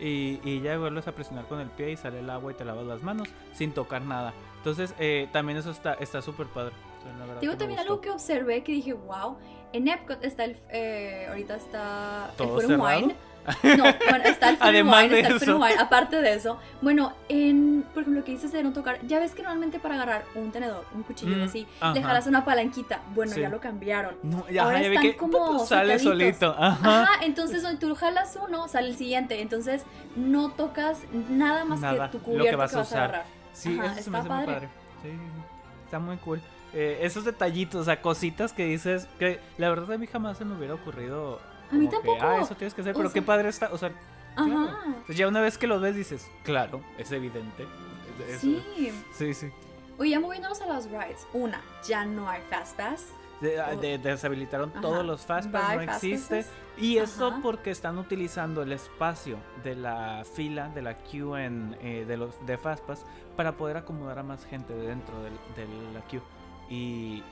[0.00, 2.64] y, y ya vuelves a presionar con el pie y sale el agua y te
[2.64, 4.32] lavas las manos sin tocar nada.
[4.56, 6.72] Entonces eh, también eso está está súper padre.
[7.04, 9.36] Verdad Digo también algo que observé que dije, wow,
[9.72, 12.96] en Epcot está el, eh, ahorita está ¿Todo el cerrado?
[13.00, 13.14] Wine.
[13.62, 15.78] No, bueno, está el Además Wine, está el and Wine.
[15.78, 19.34] Aparte de eso, bueno, en, por ejemplo, lo que dices de no tocar, ya ves
[19.34, 21.94] que normalmente para agarrar un tenedor, un cuchillo Mm, así, ajá.
[21.94, 23.00] le jalas una palanquita.
[23.14, 23.40] Bueno, Sí.
[23.40, 24.16] ya lo cambiaron.
[24.22, 25.66] No, ya, Ahora ya vi están que como ¡pum!
[25.66, 26.54] sale solito.
[26.58, 27.02] Ajá.
[27.04, 29.40] Ajá, entonces tú jalas uno, sale el siguiente.
[29.40, 29.84] Entonces
[30.14, 30.98] no tocas
[31.30, 32.98] nada más Nada, que tu lo que cubierto que vas vas, a a usar.
[33.04, 33.24] agarrar.
[33.54, 34.54] Sí, Ajá, eso se me está hace muy padre.
[34.54, 34.68] padre.
[35.02, 35.42] Sí, sí, sí.
[35.86, 36.42] Está muy cool.
[36.74, 40.44] Eh, esos detallitos, o sea, cositas que dices que la verdad a mí jamás se
[40.44, 41.40] me hubiera ocurrido.
[41.70, 42.24] A mí como que, tampoco.
[42.24, 43.70] ah, eso tienes que hacer, O pero qué padre está.
[43.72, 43.90] O sea,
[44.34, 44.76] claro.
[44.86, 47.66] Entonces ya una vez que lo ves dices, claro, es evidente.
[48.28, 48.92] Eso- Sí.
[49.14, 49.50] Sí, sí.
[49.98, 51.26] Oye, ya moviéndonos a las rides.
[51.32, 53.06] Una, ya no hay Fast Pass.
[53.40, 54.80] De- de- deshabilitaron Ajá.
[54.80, 56.36] todos los Fastpass, Bye, no Fast existe.
[56.38, 56.52] Passes.
[56.76, 62.04] Y eso porque están utilizando el espacio de la fila, de la queue en, eh,
[62.06, 63.04] de los de Fastpass
[63.36, 66.22] para poder acomodar a más gente dentro del- de la queue.
[66.70, 67.22] Y,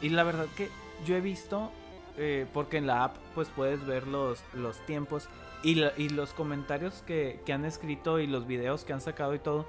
[0.00, 0.68] y la verdad que
[1.04, 1.70] yo he visto,
[2.16, 5.28] eh, porque en la app pues puedes ver los, los tiempos
[5.62, 9.34] y, la- y los comentarios que, que han escrito y los videos que han sacado
[9.34, 9.66] y todo.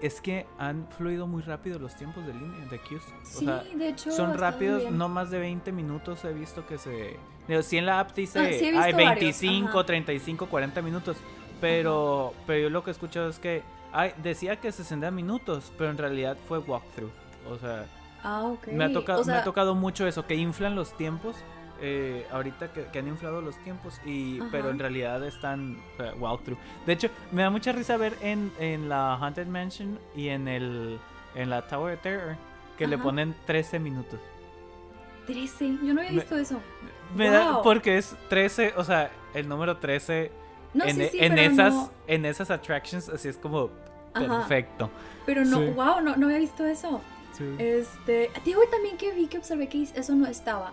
[0.00, 3.02] Es que han fluido muy rápido los tiempos de línea, de queues.
[3.04, 4.12] O Sí, sea, de hecho.
[4.12, 4.96] son rápidos, bien.
[4.96, 7.16] no más de 20 minutos he visto que se...
[7.48, 9.86] Digo, si en la app dice Ah, sí, hay varios, 25, ajá.
[9.86, 11.16] 35, 40 minutos,
[11.60, 15.90] pero, pero yo lo que he escuchado es que ay, decía que 60 minutos, pero
[15.90, 17.10] en realidad fue walkthrough.
[17.50, 17.86] O sea,
[18.22, 18.68] Ah, ok.
[18.68, 21.36] me, ha tocado, O sea, me ha tocado mucho eso, que inflan los tiempos.
[21.80, 26.58] eh, ahorita que, que han inflado los tiempos y pero en realidad están sea, walkthrough
[26.86, 30.98] de hecho me da mucha risa ver en, en la Haunted Mansion y en el
[31.36, 32.36] en la Tower of Terror
[32.76, 34.18] que le ponen 13 minutos
[35.26, 35.78] 13.
[35.84, 36.60] Yo no había Me- visto eso.
[37.14, 40.32] Me da porque es 13, o sea, el número 13
[40.74, 43.70] No, en, sí, e- sí, en pero esas no- en esas attractions así es como
[44.14, 44.26] Ajá.
[44.26, 44.90] perfecto.
[45.26, 45.64] Pero no, Sí.
[45.76, 47.00] wow, no, no había visto eso.
[47.38, 47.54] Sí.
[47.58, 50.72] Este, digo también que vi que observé que eso no estaba.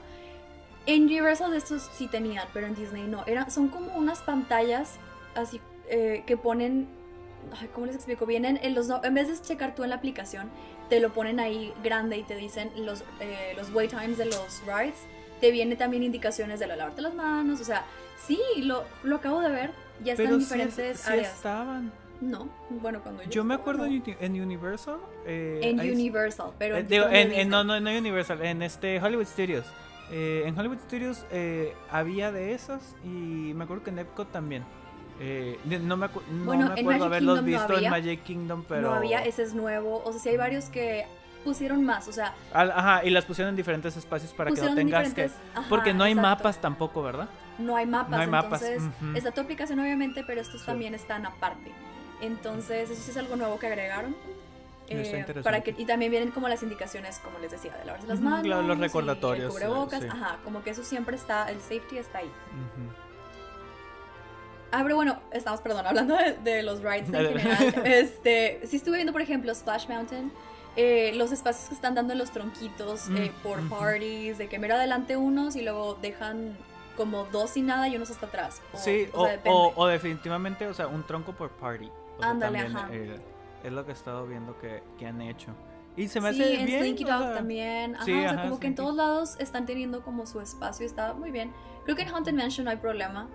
[0.87, 3.23] En Universal de estos sí tenían, pero en Disney no.
[3.25, 4.95] Era, son como unas pantallas
[5.35, 6.87] así eh, que ponen,
[7.59, 8.25] ay, ¿cómo les explico?
[8.25, 10.49] Vienen en los, en vez de checar tú en la aplicación,
[10.89, 14.61] te lo ponen ahí grande y te dicen los, eh, los wait times de los
[14.67, 14.95] rides.
[15.41, 17.85] Te vienen también indicaciones de la lavarte las manos, o sea,
[18.25, 19.71] sí, lo, lo acabo de ver.
[20.03, 21.33] Ya están Pero en sí, diferentes sí áreas.
[21.35, 21.91] estaban.
[22.25, 23.91] No, bueno, cuando yo Yo me acuerdo no.
[23.91, 24.97] en, Uni- en Universal.
[25.25, 28.99] eh, En Universal, pero eh, en, digo, en, en- no, no, no Universal, en este
[29.01, 29.65] Hollywood Studios.
[30.11, 33.07] Eh, en Hollywood Studios eh, había de esas y
[33.53, 34.63] me acuerdo que en Epcot también.
[35.19, 37.89] Eh, no me, acu- no Bueno, me en acuerdo haberlos Kingdom visto en.
[37.89, 38.81] Magic Kingdom, pero...
[38.89, 40.01] No había, ese es nuevo.
[40.03, 41.05] O sea, sí hay varios que
[41.43, 42.07] pusieron más.
[42.07, 45.25] O sea, Ajá, y las pusieron en diferentes espacios para que no en tengas que...
[45.53, 46.29] ajá, Porque no hay exacto.
[46.37, 47.29] mapas tampoco, ¿verdad?
[47.59, 48.09] No hay mapas.
[48.11, 49.15] No hay mapas, Entonces, ujú.
[49.17, 50.65] está tu aplicación, obviamente, pero estos Sí.
[50.65, 51.71] también están aparte.
[52.21, 54.15] Entonces, eso sí es algo nuevo que agregaron.
[54.87, 58.19] Eh, para que, y también vienen como las indicaciones, como les decía, de lavarse las
[58.21, 58.43] manos.
[58.43, 60.07] claro, los recordatorios, el cubrebocas, sí.
[60.11, 62.27] ajá, como que eso siempre está, el safety está ahí.
[62.27, 62.91] Ujú.
[64.71, 67.81] Ah, pero bueno, estamos, perdón, hablando de, de los rides en general.
[67.85, 70.31] Este, sí estuve viendo, por ejemplo, Splash Mountain,
[70.75, 74.59] eh, los espacios que están dando en los tronquitos eh, Mm, por parties, de que
[74.59, 76.57] mira adelante unos y luego dejan
[76.97, 78.61] como dos y nada y unos hasta atrás.
[78.73, 79.57] O- Sí, o o, sea, depende.
[79.57, 81.89] o- o definitivamente, o sea, un tronco por party.
[82.19, 82.87] O Ándale, ajá.
[82.91, 83.19] eh,
[83.63, 85.51] es lo que he estado viendo que, que han hecho.
[85.97, 86.79] Y se me sí, hace en bien.
[86.81, 87.95] Slinky o Dog sea, también.
[87.95, 88.75] Ajá, sí, o sea, ajá, como que en Slinky.
[88.75, 91.53] todos lados están teniendo como su espacio, está muy bien.
[91.85, 93.29] Creo que en Haunted Mansion no hay problema.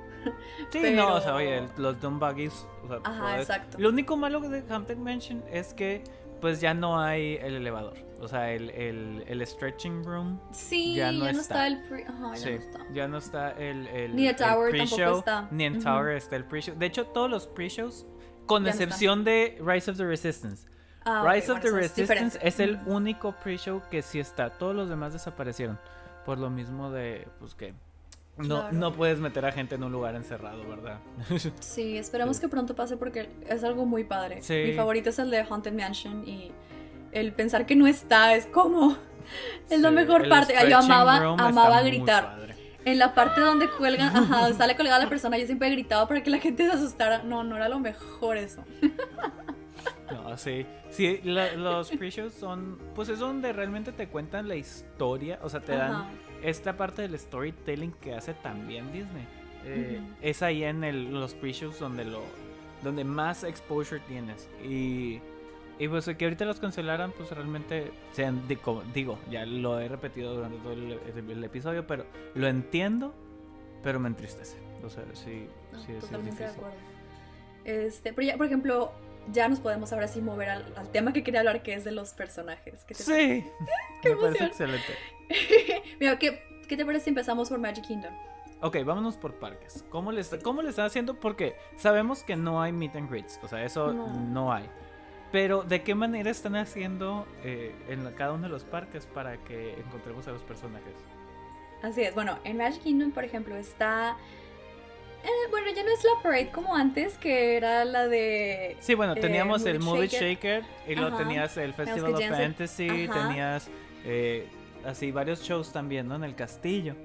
[0.70, 2.66] Sí, pero- no, o sea, oye, los Dumb Buggies.
[2.84, 3.78] O sea, Ajá, puedes- exacto.
[3.80, 6.04] Lo único malo de Haunted Mansion es que,
[6.42, 7.96] pues ya no hay el elevador.
[8.20, 10.38] O sea, el, el, el stretching room.
[10.52, 11.40] Sí, Ya ya no está.
[11.40, 11.66] está.
[11.68, 12.78] el pre- Ajá, ya sí, no está.
[12.92, 15.48] ya no está el, el, Ni el Tower tampoco está.
[15.50, 15.82] Ni en.
[15.82, 16.74] Tower está el pre-show.
[16.76, 18.06] De hecho, todos los pre-shows,
[18.50, 20.66] con Ya no excepción de Rise of the Resistance.
[21.04, 24.50] Ah, Rise of bueno, the es Resistance es el único pre-show que sí está.
[24.50, 25.78] Todos los demás desaparecieron.
[26.24, 27.72] Por lo mismo de, pues que
[28.36, 28.72] no, Claro.
[28.72, 30.98] no puedes meter a gente en un lugar encerrado, ¿verdad?
[31.60, 34.42] Sí, esperemos que pronto pase porque es algo muy padre.
[34.42, 34.62] Sí.
[34.66, 36.52] Mi favorito es el de Haunted Mansion y
[37.12, 38.96] el pensar que no está es como...
[39.70, 40.54] Es la mejor parte.
[40.68, 42.49] Yo amaba, amaba gritar.
[42.84, 46.22] En la parte donde cuelgan, ajá, donde sale colgada la persona, yo siempre gritaba para
[46.22, 47.22] que la gente se asustara.
[47.22, 48.64] No, no era lo mejor eso.
[50.10, 50.66] No, sí.
[50.90, 52.78] Sí, la- los pre-shows son.
[52.94, 55.38] Pues es donde realmente te cuentan la historia.
[55.42, 56.10] O sea, te dan Ajá.
[56.42, 59.26] esta parte del storytelling que hace también Disney.
[59.64, 60.00] Eh.
[60.22, 62.22] Es ahí en el- los pre-shows donde lo.
[62.82, 64.48] Donde más exposure tienes.
[64.64, 65.20] Y.
[65.80, 67.90] Y pues que ahorita los cancelaran, pues realmente.
[68.12, 73.12] Sean, digo, ya lo he repetido durante todo el, el- el episodio, pero lo entiendo,
[73.82, 74.58] pero me entristece.
[74.84, 76.76] O sea, sí, No, sí, sí es totalmente de acuerdo.
[77.64, 78.92] Este, pero ya, por ejemplo,
[79.32, 81.92] ya nos podemos ahora sí mover al, al tema que quería hablar, que es de
[81.92, 82.84] los personajes.
[82.84, 83.44] ¿Qué te Sí,
[84.02, 84.94] Qué me parece excelente.
[86.00, 88.12] Mira, ¿qué, ¿qué te parece si empezamos por Magic Kingdom?
[88.62, 89.82] Ok, vámonos por parques.
[89.88, 91.14] ¿Cómo le, está- ¿Cómo le están haciendo?
[91.18, 93.40] Porque sabemos que no hay meet and greets.
[93.42, 94.52] O sea, eso no, No.
[94.52, 94.68] hay.
[95.32, 99.74] Pero, ¿de qué manera están haciendo eh, en cada uno de los parques para que
[99.78, 100.94] encontremos a los personajes?
[101.82, 104.16] Así es, bueno, en Magic Kingdom, por ejemplo, está...
[105.22, 108.76] eh, bueno, ya no es la parade como antes, que era la de...
[108.80, 110.62] Sí, bueno, Eh, teníamos el Movie Shaker.
[110.62, 113.28] Shaker, y luego tenías el Festival of Fantasy, Ajá.
[113.28, 113.70] tenías
[114.04, 114.48] eh,
[114.84, 116.16] así varios shows también, ¿no?
[116.16, 116.96] En el castillo.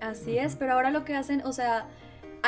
[0.00, 1.86] Así es, pero ahora lo que hacen, o sea,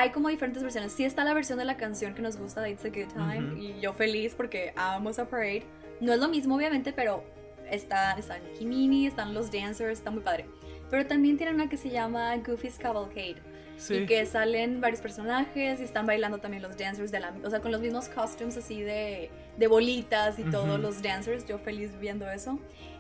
[0.01, 0.93] hay como diferentes versiones.
[0.93, 3.61] Sí está la versión de la canción que nos gusta de It's a Good Time
[3.61, 5.65] y yo feliz porque amamos a Parade.
[6.01, 7.23] No es lo mismo, obviamente, pero
[7.71, 10.47] está, está Nicki Minnie, están los dancers, está muy padre.
[10.91, 13.37] Pero también tienen una que se llama Goofy's Cavalcade
[13.77, 13.95] Sí.
[13.95, 17.61] y que salen varios personajes y están bailando también los dancers de la, o sea,
[17.61, 21.47] con los mismos costumes así de, de bolitas y todos los dancers.
[21.47, 22.59] Yo feliz viendo eso.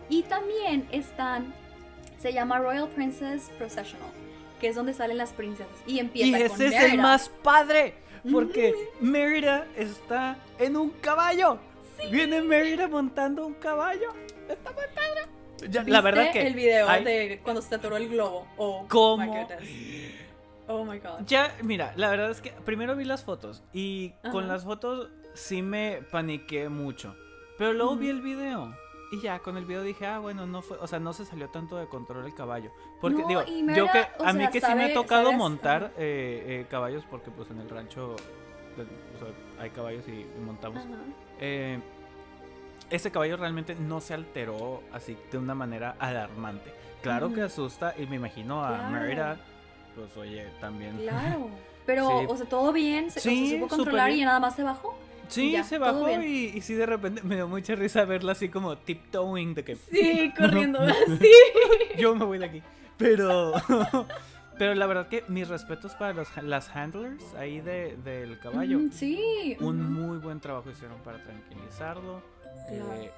[0.09, 1.53] Y también están,
[2.19, 4.09] se llama Royal Princess Processional,
[4.61, 7.94] que es donde salen las princesas y Y empieza con ese es el más padre.
[8.31, 11.59] Porque Merida está en un caballo.
[12.11, 14.12] Viene Merida montando un caballo.
[14.49, 15.23] Está muy padre.
[15.70, 16.46] Ya, la ¿Viste verdad que.
[16.46, 18.46] el video hay- de cuando se atoró el globo.
[18.57, 19.46] Oh ¿Cómo?
[19.59, 20.11] my.
[20.68, 21.20] Oh my god.
[21.27, 23.62] Ya, mira, la verdad es que primero vi las fotos.
[23.73, 24.53] Y con Ajá.
[24.55, 27.16] las fotos sí me paniqué mucho.
[27.59, 28.75] Pero luego vi el video.
[29.12, 31.49] Y ya, con el video dije, ah, bueno, no fue, o sea, no se salió
[31.49, 32.70] tanto de control el caballo.
[33.01, 33.42] Porque, No, digo,
[33.75, 37.05] yo que, a mí sea, que sí me ha tocado sabes, montar eh, eh, caballos,
[37.11, 38.14] porque pues en el rancho,
[38.77, 40.85] pues, o sea, hay caballos y, y montamos.
[41.40, 41.81] Eh,
[42.88, 46.73] ese caballo realmente no se alteró así de una manera alarmante.
[47.03, 48.90] Claro que asusta y me imagino a Claro.
[48.90, 49.37] Merida,
[49.96, 50.99] pues oye, también.
[50.99, 51.49] Claro.
[51.87, 52.27] Pero, Sí.
[52.29, 54.96] o sea, todo bien, se, o sea, Sí, supo controlar y nada más se bajó.
[55.31, 58.49] Sí, Ya, se bajó y, y sí de repente me dio mucha risa verla así
[58.49, 61.31] como tiptoeing de que Sí, corriendo así.
[61.99, 62.62] yo me voy de aquí.
[62.99, 63.53] Pero
[64.59, 68.79] pero la verdad que mis respetos para los, las handlers ahí de, del caballo.
[68.79, 69.57] Mm, Sí.
[69.61, 72.21] Un muy buen trabajo hicieron para tranquilizarlo.
[72.69, 72.93] Claro.
[72.95, 73.11] Eh,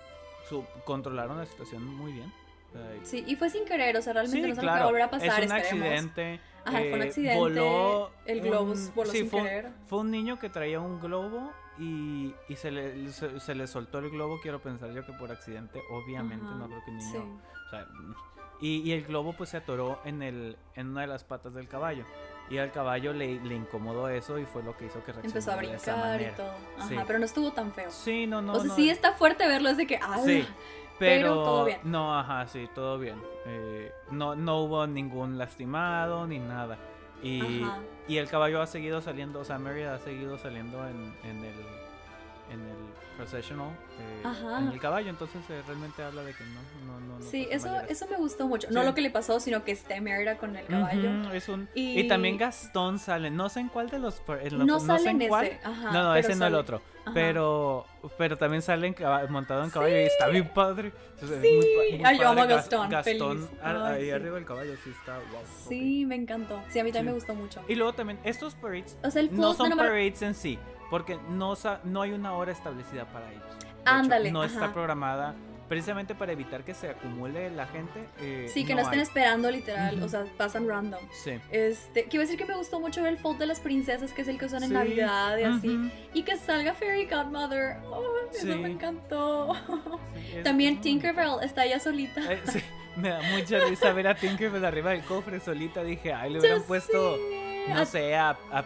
[0.49, 2.33] su- controlaron la situación muy bien.
[2.75, 4.87] Ay, Sí, y fue sin querer, o sea, realmente Sí, no se claro.
[4.87, 5.29] volver a pasar.
[5.43, 5.87] es un esperemos.
[5.89, 6.41] accidente.
[6.65, 9.71] Ajá, fue un eh, accidente, voló el un- globus voló sí, sin fue, un- querer.
[9.87, 13.99] fue un niño que traía un globo y, y se, le, se, se le soltó
[13.99, 14.39] el globo.
[14.41, 17.11] Quiero pensar yo que por accidente, obviamente, Ajá, no creo que un niño.
[17.11, 17.19] sí.
[17.67, 17.87] o sea,
[18.61, 21.67] y, y el globo pues se atoró en, el, en una de las patas del
[21.69, 22.05] caballo.
[22.49, 25.51] Y al caballo le, le incomodó eso y fue lo que hizo que reaccionara Empezó
[25.53, 26.37] a de esa brincar y manera.
[26.37, 26.53] todo.
[26.79, 26.97] Ajá, Sí.
[27.07, 27.91] pero no estuvo tan feo.
[27.91, 28.53] Sí, no, no.
[28.53, 30.47] o sea, no, sí está fuerte verlo, es de que, ah, Sí,
[31.07, 31.79] pero, pero todo bien.
[31.85, 33.21] No, ajá, sí, todo bien.
[33.47, 36.79] Eh, no, no hubo ningún lastimado ni nada.
[37.23, 37.79] Y, Ajá.
[38.09, 41.55] y el caballo ha seguido saliendo, o sea, Merida ha seguido saliendo en, en el
[42.51, 42.77] en el
[43.13, 47.19] processional eh, en el caballo, entonces eh, realmente habla de que no, no, no.
[47.19, 47.91] no Sí, eso, mayores.
[47.91, 48.69] eso me gustó mucho.
[48.71, 48.87] No Sí.
[48.87, 51.11] lo que le pasó, sino que esté Merida con el caballo.
[51.21, 52.01] Ujú, es un, y...
[52.01, 55.29] Y- también Gastón sale, no sé en cuál de los en No sale en en
[55.29, 55.47] cuál.
[55.47, 56.57] ese, ajá, no, no, ese no el sale.
[56.57, 56.83] otro.
[57.05, 57.15] Ajá.
[57.15, 57.87] Pero
[58.17, 58.95] pero también sale en
[59.31, 60.93] montado en caballo y está bien padre.
[61.21, 61.49] O sea, es Sí.
[61.57, 63.61] muy muy Ay, yo amo a Gastón, Gastón feliz.
[63.63, 64.11] a- Ay, ahí sí.
[64.11, 65.41] arriba del caballo sí está wow.
[65.69, 66.61] Sí, me encantó.
[66.71, 67.07] Sí, a mí también Sí.
[67.07, 67.61] me gustó mucho.
[67.69, 70.35] Y luego también estos parades O sea, el no son no, no me- parades en
[70.35, 70.59] sí,
[70.93, 73.43] porque no no hay una hora establecida para ellos.
[73.87, 74.75] Ándale, no está ajá.
[74.75, 75.35] programada
[75.69, 78.07] precisamente para evitar que se acumule la gente.
[78.21, 79.05] eh, Sí, que no, estén hay.
[79.05, 81.01] esperando literal, o sea, pasan random.
[81.25, 81.41] Sí.
[81.51, 84.29] Este, quiero decir que me gustó mucho ver el fold de las princesas, que es
[84.29, 84.73] el que usan en.
[84.75, 85.91] Navidad y así.
[86.13, 87.79] Y que salga Fairy Godmother.
[87.87, 88.51] Oh, Sí.
[88.51, 89.55] Eso me encantó.
[90.15, 92.21] Sí, es- También Tinkerbell está ella solita.
[92.31, 92.61] Eh, sí,
[92.97, 95.83] me da mucha risa ver a Tinkerbell arriba del cofre solita.
[95.83, 97.17] Dije, ay, le hubieran Ya puesto,
[97.69, 98.65] no A- sé, a, a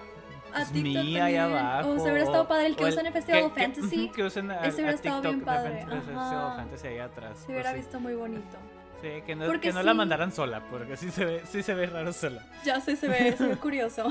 [0.57, 1.91] a TikTok Me ahí abajo.
[1.91, 4.09] O se hubiera estado padre el que o usa en el Festival que- Fantasy.
[4.11, 6.57] Que usen a, Ese hubiera estado bien padre, Festival.
[6.57, 7.39] Fantasy ahí atrás.
[7.39, 7.79] Se hubiera pues sí.
[7.87, 8.57] visto muy bonito.
[9.03, 11.75] Sí, que no, Porque que no la mandaran sola, porque sí se ve, sí se
[11.75, 12.43] ve raro sola.
[12.65, 14.11] Ya sé, se ve, se ve curioso.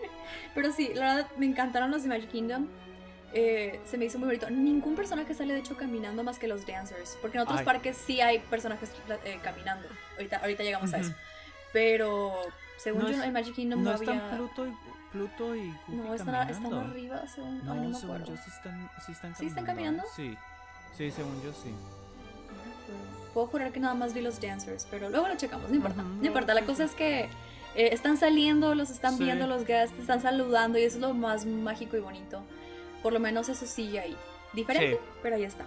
[0.54, 2.68] Pero sí, la verdad, me encantaron los de Magic Kingdom.
[3.32, 4.48] Eh, se me hizo muy bonito.
[4.50, 7.16] Ningún personaje sale de hecho caminando más que los dancers.
[7.20, 7.64] Porque en otros Ay.
[7.64, 8.90] parques sí hay personajes
[9.24, 9.86] eh, caminando.
[10.16, 11.12] Ahorita, ahorita llegamos a eso.
[11.72, 12.32] Pero
[12.76, 14.36] según No yo es- en Magic Kingdom No no, están había.
[14.36, 14.70] Pluto y,
[15.12, 16.68] Pluto y Goofy no, están, caminando.
[16.68, 17.64] están arriba, según.
[17.64, 19.38] No, ay, no me según yo sí están, sí están caminando.
[19.38, 20.02] ¿Sí están caminando?
[20.16, 20.36] Sí,
[20.96, 21.74] sí, según yo sí.
[23.34, 26.02] Puedo jurar que nada más vi los dancers, pero luego lo checamos, no importa.
[26.02, 27.24] No no, importa, la cosa es que
[27.76, 29.24] eh, están saliendo, los están Sí.
[29.24, 32.42] viendo los guests, están saludando y eso es lo más mágico y bonito.
[33.02, 34.16] Por lo menos eso sigue ahí.
[34.52, 35.10] Diferente, Sí.
[35.22, 35.64] pero ahí está.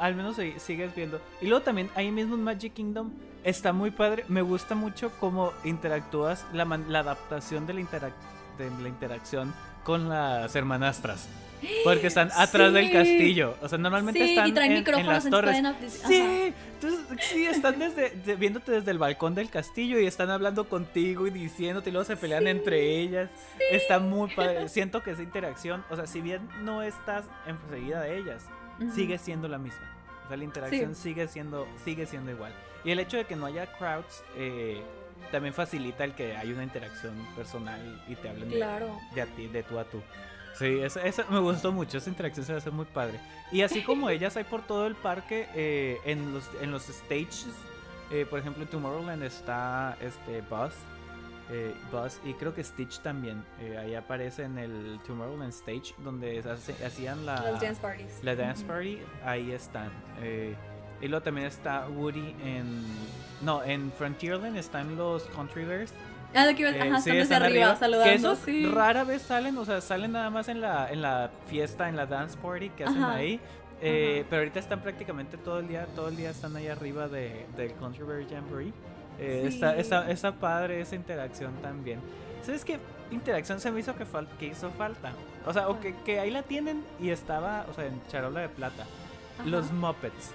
[0.00, 1.20] Al menos ahí sigues viendo.
[1.42, 3.10] Y luego también ahí mismo en Magic Kingdom
[3.44, 4.24] está muy padre.
[4.28, 8.14] Me gusta mucho cómo interactúas, la, la adaptación de la, interac-
[8.58, 9.52] de la interacción
[9.84, 11.28] con las hermanastras.
[11.84, 12.92] Porque están atrás del Sí.
[12.92, 13.56] castillo.
[13.62, 15.98] O sea, normalmente sí, están y traen en, en micrófonos las entonces torres.
[16.00, 16.08] ajá.
[16.08, 20.68] Sí, entonces, sí, están desde, de- viéndote desde el balcón del castillo y están hablando
[20.68, 23.30] contigo y diciéndote y luego se pelean Sí, entre ellas.
[23.70, 24.68] Está muy padre.
[24.68, 28.44] Siento que esa interacción, o sea, si bien no estás enseguida de ellas,
[28.80, 28.90] Ujú.
[28.92, 29.88] sigue siendo la misma.
[30.24, 32.52] O sea, la interacción sigue siendo sigue siendo igual.
[32.84, 34.82] Y el hecho de que no haya crowds eh,
[35.30, 38.98] también facilita el que haya una interacción personal y te hablen de- Claro.
[39.14, 40.02] de, a ti, de tú a tú.
[40.58, 41.00] Sí, eso
[41.30, 43.18] me gustó mucho, esa interacción se hace muy padre.
[43.50, 47.46] Y así como ellas hay por todo el parque, eh, en, los, en los stages,
[48.10, 50.74] eh, por ejemplo en Tomorrowland está este Buzz,
[51.50, 56.38] eh, Buzz y creo que Stitch también, eh, ahí aparece en el Tomorrowland stage donde
[56.40, 58.22] hace- hacían la, Las dance parties.
[58.22, 59.90] la dance party, ahí están.
[61.02, 62.82] Y luego también está Woody en...
[63.42, 65.92] No, en Frontierland están los Country Bears.
[66.34, 67.76] Ah, de que Eh, ajá, sí, están desde arriba, arriba.
[67.76, 68.04] saludando.
[68.10, 68.66] Que esos sí.
[68.66, 72.06] rara vez salen, o sea, salen nada más en la, en la fiesta, en la
[72.06, 73.14] dance party que hacen Ajá.
[73.16, 73.38] ahí.
[73.82, 77.46] Eh, pero ahorita están prácticamente todo el día, todo el día están ahí arriba de,
[77.56, 78.72] del Country Bear Jamboree.
[79.18, 79.54] Eh, Sí.
[79.54, 81.98] está, está, está padre esa interacción también.
[82.42, 82.78] ¿Sabes qué
[83.10, 85.12] interacción se me hizo que, fal- que hizo falta?
[85.46, 88.48] O sea, o que, que ahí la tienen y estaba, o sea, en charola de
[88.48, 88.84] plata.
[89.40, 89.48] Ajá.
[89.48, 90.30] Los Muppets.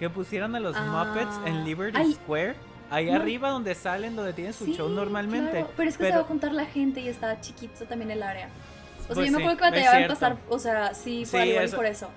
[0.00, 1.04] Que pusieran a los Ah.
[1.06, 2.12] Muppets en Liberty Ay.
[2.14, 2.56] Square.
[2.90, 3.14] Ahí No.
[3.20, 5.50] arriba donde salen, donde tienen su Sí, show normalmente.
[5.52, 8.10] claro, Pero es que se Pero- va a juntar la gente y está chiquito también
[8.10, 8.48] el área.
[8.48, 11.40] O sea, Pues yo me sí, acuerdo que es batallaban pasar, o sea, sí, por
[11.42, 12.08] Sí, eso- por eso.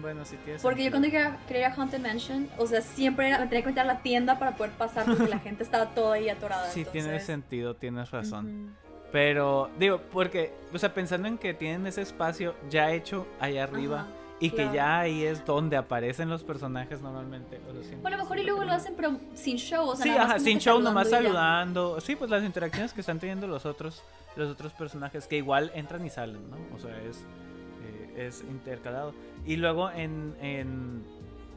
[0.00, 1.10] Bueno, sí tiene Porque yo sentido.
[1.18, 3.86] cuando quería, ir a Haunted Mansion, o sea, siempre era- me tenía que meter a
[3.86, 6.68] la tienda para poder pasar porque la gente estaba toda ahí atorada.
[6.70, 8.46] Sí, tiene entonces, sentido, tienes razón.
[8.66, 8.88] ujú.
[9.10, 14.02] Pero, digo, porque, o sea, pensando en que tienen ese espacio ya hecho allá arriba
[14.02, 14.08] Ajá,
[14.40, 14.74] y que claro.
[14.74, 17.60] ya ahí es donde aparecen los personajes normalmente.
[17.68, 20.02] o Bueno, a lo mejor y luego que lo hacen, pero sin show, o sea,
[20.04, 22.00] sí, nada más ajá, sin que show, nomás saludando.
[22.00, 24.02] Sí, pues las interacciones que están teniendo los otros,
[24.36, 26.56] los otros personajes que igual entran y salen, ¿no?
[26.76, 27.24] O sea, es,
[27.84, 29.12] eh, es intercalado.
[29.44, 31.04] Y luego en, en...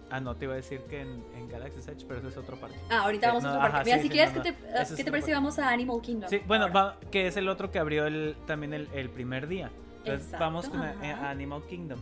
[0.10, 2.58] Ah, no, te iba a decir que en, en Galaxy's Edge, pero eso es otro
[2.58, 2.76] parque.
[2.90, 3.76] Ah, ahorita vamos No, a otro parque.
[3.78, 4.58] ajá, Mira, sí, si sí, quieres, no, ¿qué no.
[4.88, 6.30] te, ¿qué te parece vamos a Animal Kingdom?
[6.30, 9.72] Sí, bueno, va- que es el otro que abrió el, también el, el primer día.
[10.00, 11.28] Entonces Exacto, vamos con a- ajá.
[11.28, 12.00] a Animal Kingdom.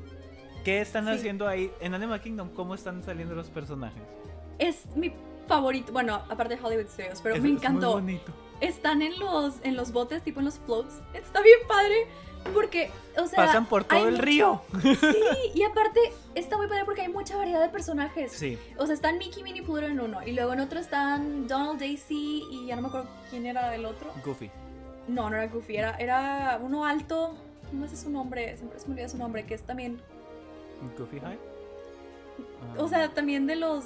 [0.64, 1.12] ¿Qué están Sí.
[1.12, 1.72] haciendo ahí?
[1.80, 4.02] En Animal Kingdom, ¿cómo están saliendo los personajes?
[4.58, 5.14] Es mi
[5.48, 7.94] favorito, bueno, aparte de Hollywood Studios, pero Es- me es muy encantó.
[7.94, 8.32] bonito.
[8.62, 10.96] Están en los, en los botes, tipo en los floats.
[11.14, 12.08] Está bien padre.
[12.54, 13.36] Porque, o sea.
[13.46, 14.62] Pasan por todo el mucho- río.
[14.82, 14.82] Sí,
[15.56, 16.00] y aparte
[16.36, 18.32] está muy padre porque hay mucha variedad de personajes.
[18.32, 18.58] Sí.
[18.78, 20.26] O sea, están Mickey, Minnie, Pluto en uno.
[20.26, 23.86] Y luego en otro están Donald, Daisy y ya no me acuerdo quién era el
[23.86, 24.10] otro.
[24.26, 24.50] Goofy.
[25.10, 27.36] No, no era Goofy, era, era uno alto.
[27.74, 30.02] No sé su nombre, siempre se me olvida su nombre, que es también.
[30.98, 31.40] Goofy High.
[32.78, 33.86] O sea, también de los.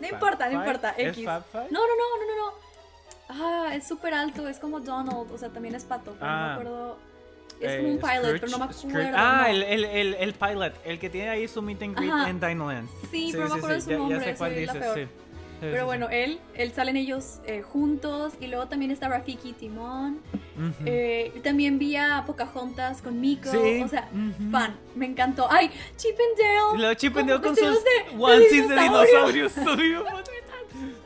[0.00, 1.24] No importa, no importa, ¿Es X.
[1.24, 2.66] No, no, no, no, no, no.
[3.28, 6.42] Ah, es súper alto, es como Donald, o sea, también es pato, pero no me
[6.42, 6.52] Ah.
[6.54, 6.98] acuerdo.
[7.60, 9.16] Es Eh, como un pilot, Scrooge- pero no me Scrooge- acuerdo.
[9.18, 9.46] Ah, no.
[9.46, 12.28] el, el, el, el pilot, el que tiene ahí su meet and greet Ajá.
[12.28, 12.88] en Dinoland.
[13.10, 15.08] Sí, pero no me acuerdo de su nombre, Ya sé cuál dices, sí.
[15.60, 20.20] Pero bueno, él, él salen ellos eh, juntos y luego también está Rafiki y Timón.
[20.56, 20.84] Ujú.
[20.86, 24.50] Eh, y también vi a Pocahontas con Miko, Sí, o sea, ujú.
[24.50, 25.46] fan, me encantó.
[25.50, 26.78] Ay, Chip and Dale.
[26.78, 29.48] Luego Chip and Dale con sus de- de onesies de dinosaurio.
[29.48, 30.02] dinosaurios.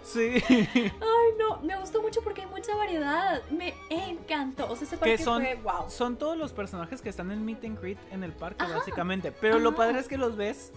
[0.03, 0.43] Sí.
[0.45, 3.41] Ay, no, me gustó mucho porque hay mucha variedad.
[3.51, 4.67] Me encantó.
[4.69, 5.89] O sea, ese parque que son, fue wow.
[5.89, 9.31] son todos los personajes que están en Meet and Greet en el parque, Ajá, básicamente.
[9.31, 9.77] Pero lo ajá.
[9.79, 10.73] padre es que los ves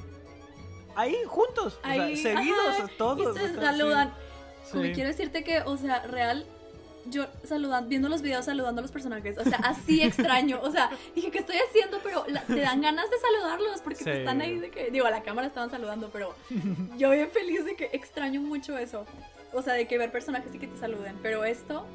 [0.95, 3.35] ahí juntos, o Ahí, sea, seguidos, ajá, todos.
[3.35, 4.13] Y sea, saludan.
[4.71, 4.91] sí, sí.
[4.93, 6.45] quiero decirte que, o sea, real,
[7.05, 10.89] yo saludando, viendo los videos saludando a los personajes, o sea, así extraño, o sea,
[11.15, 11.99] dije, ¿qué estoy haciendo?
[12.03, 15.11] Pero la- te dan ganas de saludarlos porque pues, están ahí de que, digo, a
[15.11, 16.33] la cámara estaban saludando, pero
[16.97, 19.05] yo bien feliz de que extraño mucho eso,
[19.51, 21.85] o sea, de que ver personajes y que te saluden, pero esto,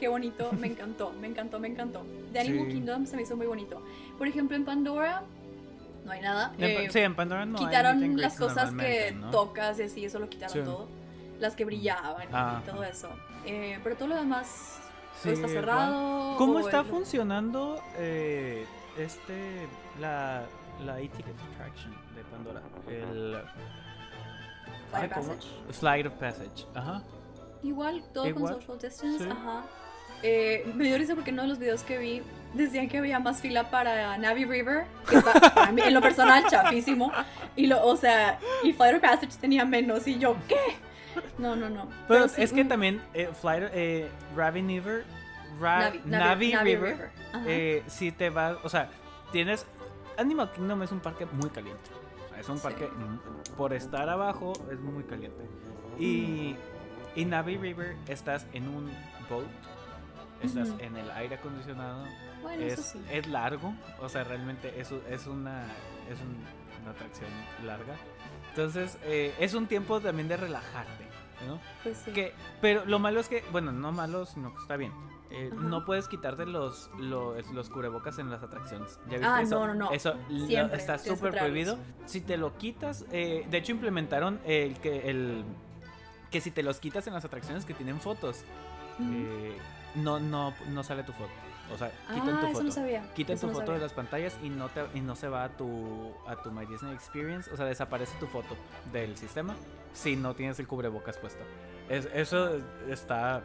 [0.00, 2.02] qué bonito, me encantó, me encantó, me encantó.
[2.32, 2.72] De Animal Sí.
[2.72, 3.80] Kingdom se me hizo muy bonito.
[4.18, 5.22] Por ejemplo, en Pandora
[6.06, 6.52] no hay nada.
[6.58, 10.54] Eh, sí, en Pandora no quitaron las cosas que tocas y así, eso lo quitaron
[10.56, 10.62] Sí.
[10.64, 10.88] todo.
[11.40, 13.10] Las que brillaban Ah, y todo eso.
[13.44, 14.78] Eh, pero todo lo demás
[15.22, 16.36] Sí, está cerrado.
[16.38, 19.66] ¿Cómo está es- funcionando eh, este
[20.00, 20.44] la
[20.84, 22.60] la E-Ticket Attraction de Pandora?
[22.88, 23.38] El
[24.90, 25.26] Flight ¿cómo?
[25.28, 25.48] Passage?
[25.72, 26.66] Flight of Passage.
[26.74, 27.02] Ajá.
[27.62, 29.30] Igual, todo Igual, con social distance, sí.
[29.30, 29.64] ajá.
[30.22, 32.22] Eh, me dio risa porque en uno de los videos que vi
[32.54, 36.44] decían que había más fila para Navi River, que está, para mí, en lo personal,
[36.48, 37.12] chafísimo.
[37.54, 40.56] Y lo, o sea, y Flight of Passage tenía menos, y yo, ¿qué?
[41.38, 41.88] No, no, no.
[42.08, 45.04] Pero sí, es que mm, también eh, Flight eh, Ravi River
[45.60, 47.10] Ra- Navi, Navi, Navi River,
[47.46, 48.90] eh, si te vas, o sea,
[49.32, 49.66] tienes
[50.18, 51.90] Animal Kingdom es un parque muy caliente.
[52.26, 52.88] O sea, es un parque
[53.56, 55.44] por estar abajo es muy caliente.
[55.98, 56.56] Y
[57.14, 58.90] y Navi River estás en un
[59.30, 59.46] boat,
[60.46, 62.04] estás en el aire acondicionado,
[62.42, 63.00] bueno, eso es, sí.
[63.10, 65.64] es largo, o sea, realmente es, es una
[66.10, 66.44] es un-
[66.82, 67.28] una atracción
[67.64, 67.94] larga.
[68.50, 71.04] Entonces, eh, es un tiempo también de relajarte,
[71.46, 71.58] ¿no?
[71.82, 72.12] Pues sí.
[72.12, 74.92] Que, pero lo malo es que, bueno, no malo, sino que está bien.
[75.30, 79.00] Eh, no puedes quitarte los, los, los cubrebocas en las atracciones.
[79.06, 79.58] ¿Ya viste Ah, eso?
[79.58, 79.90] no, no, no.
[79.90, 81.76] Eso lo- está súper prohibido.
[82.06, 85.42] Si te lo quitas, eh, de hecho implementaron el que el
[86.30, 88.44] que si te los quitas en las atracciones que tienen fotos,
[89.00, 89.56] eh,
[89.96, 91.30] no, no, no sale tu foto.
[91.72, 92.64] O sea, quitan ah, tu eso foto.
[92.64, 93.12] no sabía.
[93.14, 93.78] Quitan eso tu no foto sabía.
[93.80, 96.64] de las pantallas y no te y no se va a tu a tu My
[96.66, 98.56] Disney Experience, o sea, desaparece tu foto
[98.92, 99.56] del sistema
[99.92, 101.42] si no tienes el cubrebocas puesto.
[101.88, 102.50] Es, eso
[102.88, 103.42] está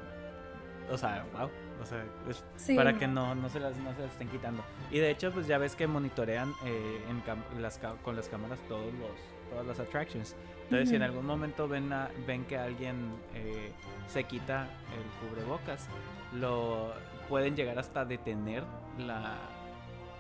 [0.91, 1.49] o sea, wow,
[1.81, 4.61] o sea, es Sí, para que no, no se las no se las estén quitando.
[4.91, 8.59] Y de hecho, pues ya ves que monitorean eh, en cam- las con las cámaras
[8.67, 9.11] todos los
[9.51, 10.35] todas las attractions.
[10.63, 13.71] Entonces, si en algún momento ven a- ven que alguien eh,
[14.07, 15.87] se quita el cubrebocas,
[16.33, 16.93] lo
[17.29, 18.63] pueden llegar hasta detener
[18.97, 19.35] la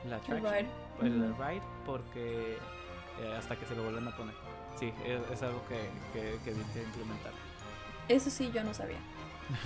[0.07, 0.67] la attraction, ride.
[1.01, 1.41] el Ujú.
[1.43, 2.57] ride, porque
[3.21, 4.33] eh, hasta que se lo vuelvan a poner.
[4.75, 5.77] Sí, es, es algo que,
[6.13, 7.31] que, que implementar.
[8.07, 8.97] Eso sí, yo no sabía.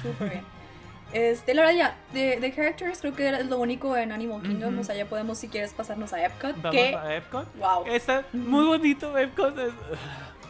[0.02, 0.44] Súper bien.
[1.14, 4.80] Este, la verdad ya, de, de characters creo que era lo único en Animal Kingdom.
[4.80, 6.56] O sea, ya podemos si quieres pasarnos a Epcot.
[6.62, 7.48] Vamos que, a Epcot.
[7.58, 7.86] wow.
[7.88, 9.58] Está muy bonito Epcot.
[9.60, 9.74] Es,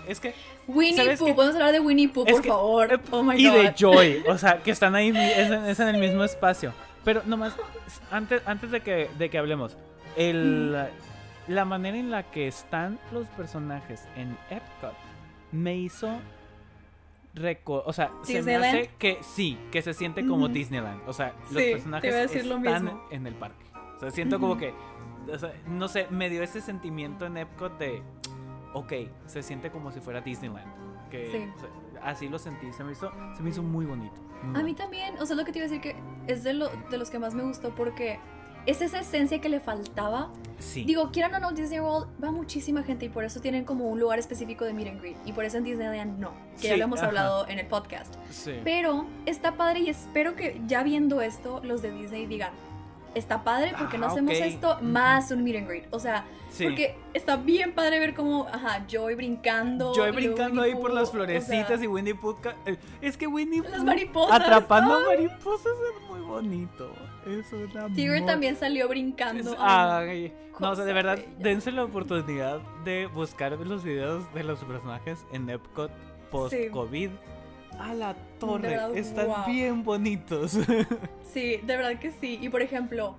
[0.08, 0.34] es que
[0.68, 3.02] Winnie ¿sabes Pooh, podemos hablar de Winnie Pooh, Es por que- favor.
[3.12, 3.56] Oh my y god.
[3.58, 6.74] de Joy, o sea, que están ahí, es en, es en el mismo espacio.
[7.04, 7.54] Pero nomás,
[8.10, 9.78] antes, antes de, que, de que hablemos,
[10.16, 10.76] el,
[11.48, 14.94] la manera en la que están los personajes en Epcot
[15.52, 16.10] me hizo...
[17.66, 20.48] o sea, se me hace que sí, que se siente como.
[20.48, 21.02] Disneyland.
[21.08, 23.02] O sea, los Sí, personajes lo están mismo.
[23.12, 23.66] en el parque.
[23.98, 24.74] O sea, siento como que,
[25.32, 28.02] o sea, no sé, me dio ese sentimiento en Epcot de,
[28.74, 28.94] ok,
[29.26, 31.10] se siente como si fuera Disneyland.
[31.10, 31.52] Que Sí.
[31.56, 31.70] o sea,
[32.04, 34.16] así lo sentí, se me hizo, se me hizo muy bonito.
[34.44, 35.96] muy A mí también, o sea, lo que te iba a decir que
[36.28, 38.20] es de, lo, de los que más me gustó porque
[38.66, 40.32] es esa esencia que le faltaba.
[40.60, 40.84] Sí.
[40.86, 44.00] Digo, quieran o no, Disney World va muchísima gente y por eso tienen como un
[44.00, 45.18] lugar específico de meet and greet.
[45.26, 47.08] Y por eso en Disneyland no, que Sí, ya lo hemos ajá.
[47.08, 48.16] hablado en el podcast.
[48.30, 48.60] sí.
[48.64, 52.52] Pero está padre y espero que ya viendo esto, los de Disney digan,
[53.16, 54.42] está padre porque no Ah, hacemos ok.
[54.46, 55.86] esto más un meet and greet.
[55.92, 56.64] O sea, Sí.
[56.66, 59.94] porque está bien padre ver cómo, ajá, Joy brincando.
[59.94, 62.38] Yo y luego brincando ahí por las o florecitas sea, y Winnie Pooh.
[62.66, 64.40] eh, Es que Winnie Las Pooh mariposas.
[64.42, 65.04] atrapando ¡ay!
[65.28, 66.92] mariposas es muy bonito.
[67.26, 69.56] Es una Tigger también salió es- brincando.
[69.60, 71.30] ay, no, o sea, de verdad, bella.
[71.40, 75.92] dense la oportunidad de buscar los videos de los personajes en Epcot
[76.32, 77.10] post-COVID.
[77.80, 79.46] A la torre, verdad, están wow.
[79.48, 80.58] bien bonitos.
[81.34, 82.40] Sí, de verdad que sí.
[82.42, 83.18] Y por ejemplo,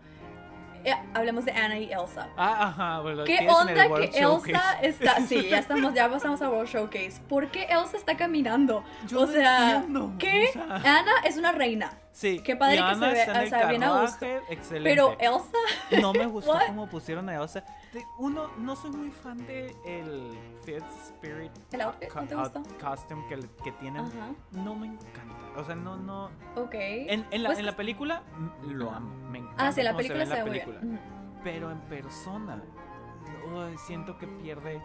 [0.87, 2.29] eh, hablemos de Anna y Elsa.
[2.37, 3.25] ah, ajá, ¿verdad?
[3.25, 4.87] ¿Qué onda que Elsa Showcase.
[4.89, 5.17] está...
[5.27, 7.21] Sí, ya estamos, ya pasamos a World Showcase.
[7.29, 8.85] ¿Por qué Elsa está caminando?
[9.07, 10.47] Yo o no sea, entiendo, ¿qué?
[10.51, 13.83] o sea, Ana es una reina, sí, qué padre que se ve- o sea, bien
[13.83, 14.27] a gusto.
[14.49, 14.89] excelente.
[14.91, 16.01] pero Elsa...
[16.01, 17.65] No me gustó cómo pusieron a Elsa.
[17.97, 22.13] De- Uno, no soy muy fan de el Fifth Spirit ¿El outfit?
[22.15, 24.05] ¿No te out- costume que, que tienen.
[24.05, 25.35] Ajá, No me encanta.
[25.57, 26.27] O sea, no, no.
[26.57, 26.75] ok.
[26.75, 29.09] En, en la, Pues- en la película mm, lo amo.
[29.31, 29.69] Me encanta.
[29.69, 30.67] ah, sí, la cómo se película ve se ve la muy bien.
[30.81, 31.41] película.
[31.43, 32.63] Pero en persona,
[33.57, 34.83] ay, siento que pierde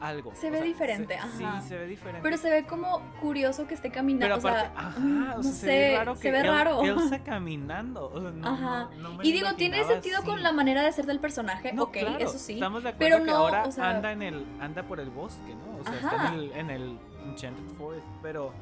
[0.00, 0.34] algo.
[0.34, 1.60] Se O ve sea, diferente, Sí, ajá.
[1.62, 2.20] se ve diferente.
[2.22, 4.36] Pero se ve como curioso que esté caminando.
[4.36, 4.98] Pero o aparte, sea, ajá,
[5.34, 6.82] o no sea, sé, se ve raro que se ve El- raro.
[6.84, 8.10] Elsa caminando.
[8.12, 8.88] o sea, no, Ajá.
[8.96, 11.92] no- no me Y digo, tiene sentido con la manera de ser del personaje, ok,
[11.98, 12.54] claro, eso sí.
[12.54, 15.54] Estamos de acuerdo pero que no, ahora o anda en el anda por el bosque,
[15.54, 15.78] ¿no?
[15.80, 18.52] O sea, está en el, en el Enchanted Forest, pero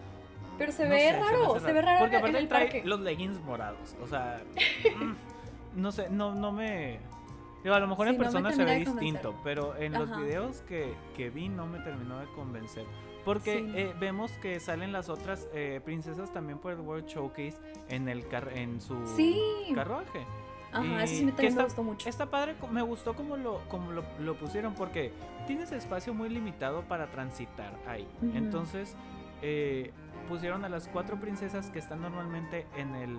[0.59, 2.83] Pero se ve sé, raro, se ve raro Porque en aparte el trae parque.
[2.85, 4.41] los leggings morados, o sea,
[5.01, 7.01] mm, no sé, no no me
[7.65, 10.21] Digo, a lo mejor Sí, en no persona se ve distinto, pero en los Ajá.
[10.21, 12.85] videos que, que vi no me terminó de convencer.
[13.25, 13.73] Porque Sí.
[13.75, 17.57] eh, vemos que salen las otras eh, princesas también por el World Showcase
[17.89, 19.41] en el car en su Sí.
[19.75, 20.27] carruaje.
[20.73, 22.09] Ajá, eso sí me, que también está- me gustó mucho.
[22.09, 25.13] Está padre, me gustó como lo, como lo, lo pusieron, porque
[25.47, 28.07] tienes espacio muy limitado para transitar ahí.
[28.35, 28.95] Entonces,
[29.41, 29.91] eh,
[30.29, 33.17] pusieron a las cuatro princesas que están normalmente en el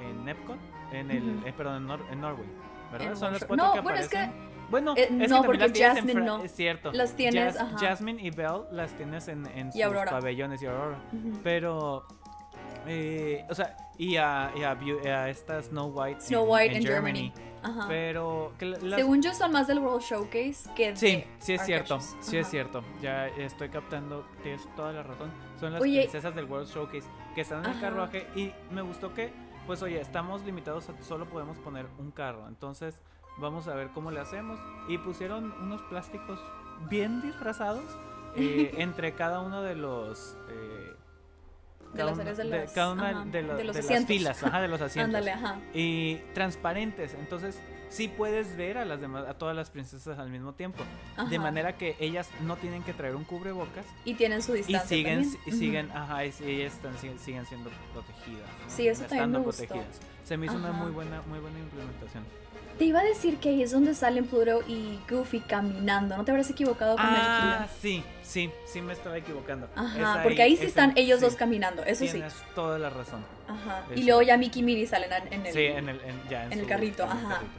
[0.00, 0.56] en Epcot,
[0.92, 2.46] en el, eh, perdón, en, Nor- en Norway,
[2.92, 3.14] ¿verdad?
[3.16, 3.72] Son las cuatro Show.
[3.72, 4.52] que No, bueno, es que- aparecen.
[4.70, 6.42] Bueno, Eh, es que no, también porque las tienes en Jasmine no.
[6.44, 6.92] Es cierto.
[6.92, 7.78] Las tienes, Jas- ajá.
[7.88, 10.10] Jasmine y Belle las tienes en, en Y sus Aurora.
[10.10, 10.98] pabellones y Aurora.
[11.12, 11.40] Ujú.
[11.44, 12.06] Pero,
[12.86, 16.76] eh, o sea, y a, y a, Beau- a esta Snow White Snow en- White
[16.76, 17.32] en en Germany.
[17.62, 17.84] Ajá.
[17.86, 21.52] Pero, que la- las- Según yo son más del World Showcase que de sí, sí
[21.52, 22.82] es cierto, sí es cierto.
[23.00, 25.30] Ya estoy captando, tienes toda la razón.
[25.60, 26.00] Son las Oye.
[26.00, 29.32] princesas del World Showcase que están en el carruaje y me gustó que,
[29.66, 32.46] pues oye, estamos limitados a solo podemos poner un carro.
[32.48, 33.00] Entonces,
[33.38, 34.58] vamos a ver cómo le hacemos.
[34.88, 36.38] Y pusieron unos plásticos
[36.88, 37.84] bien disfrazados
[38.36, 40.36] eh, entre cada uno de los...
[40.50, 40.94] eh,
[41.92, 43.76] De cada las uno- áreas de de las- cada una ajá, de, lo- de los
[43.76, 45.14] de las filas, ajá, de los asientos.
[45.14, 45.60] Ándale, ajá.
[45.74, 47.60] Y transparentes, entonces
[47.92, 50.82] sí puedes ver a las demás, a todas las princesas al mismo tiempo,
[51.28, 54.88] de manera que ellas no tienen que traer un cubrebocas Y tienen su y distancia.
[54.88, 55.40] siguen, también.
[55.44, 55.58] y Ujú.
[55.58, 58.48] siguen, ajá, y ellas están, siguen, siguen siendo protegidas.
[58.64, 58.70] ¿no?
[58.74, 59.64] Sí, eso también Estando gustó.
[59.66, 60.00] protegidas.
[60.24, 62.24] Se me hizo una muy buena, muy buena implementación.
[62.78, 66.16] Te iba a decir que ahí es donde salen Pluto y Goofy caminando.
[66.16, 67.68] ¿No te habrás equivocado con Ah, Kingdom?
[67.80, 69.68] sí, sí, sí me estaba equivocando.
[69.76, 72.12] Ajá, porque ahí sí es están ellos sí, dos caminando, eso sí.
[72.12, 73.22] Tienes toda la razón.
[73.46, 73.84] Ajá.
[73.90, 74.00] Eso.
[74.00, 75.52] Y luego ya Mickey y Minnie salen en el.
[75.52, 77.28] sí, en el, en, ya en en el carrito, en el ajá.
[77.34, 77.52] carrito.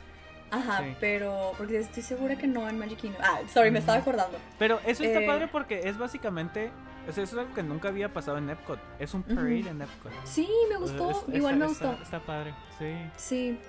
[0.54, 0.96] Ajá, sí.
[1.00, 1.52] pero.
[1.58, 3.22] Porque estoy segura que no en Magic Kingdom.
[3.24, 4.38] Ah, sorry, me estaba acordando.
[4.60, 6.72] Pero eso está Eh, padre porque es básicamente.
[7.08, 8.80] o sea, eso es algo que nunca había pasado en Epcot.
[9.00, 10.12] Es un parade en Epcot.
[10.26, 11.12] Sí, me gustó.
[11.12, 11.98] Es- está- Igual me gustó.
[12.02, 12.94] Está, padre, sí.
[13.18, 13.60] Sí.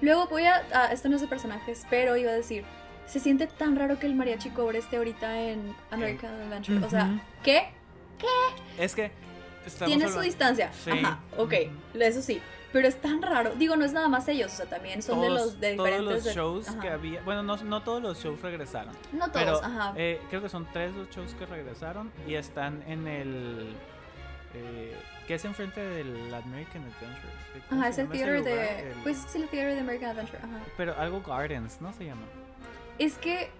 [0.00, 0.62] Luego voy a.
[0.72, 2.64] ah, esto no es de personajes, pero iba a decir.
[3.06, 6.84] Se siente tan raro que el mariachi cobre esté ahorita en American Adventure.
[6.86, 7.20] O sea, Ujú.
[7.42, 7.68] ¿qué?
[8.78, 9.10] Es que.
[9.86, 10.70] Tiene su hablando- distancia.
[10.72, 10.90] Sí.
[10.90, 11.52] Ajá, ok.
[11.94, 12.40] Eso sí.
[12.74, 13.54] Pero es tan raro.
[13.54, 14.52] Digo, no es nada más ellos.
[14.52, 16.14] O sea, también son de todos, los de todos diferentes.
[16.16, 17.22] los de- shows que había.
[17.22, 18.92] Bueno, no, no todos los shows regresaron.
[19.12, 19.94] No todos, pero ajá.
[19.96, 23.74] eh, creo que son tres los shows que regresaron y están en el.
[24.54, 24.94] eh,
[25.28, 27.64] que es enfrente del American Adventure.
[27.68, 28.90] ¿Cómo Ajá, es el theater de.
[28.90, 30.38] El- Pues es el theater de American Adventure.
[30.38, 30.58] Ajá.
[30.76, 32.22] Pero algo Gardens, ¿no se llama?
[32.98, 33.50] Es que.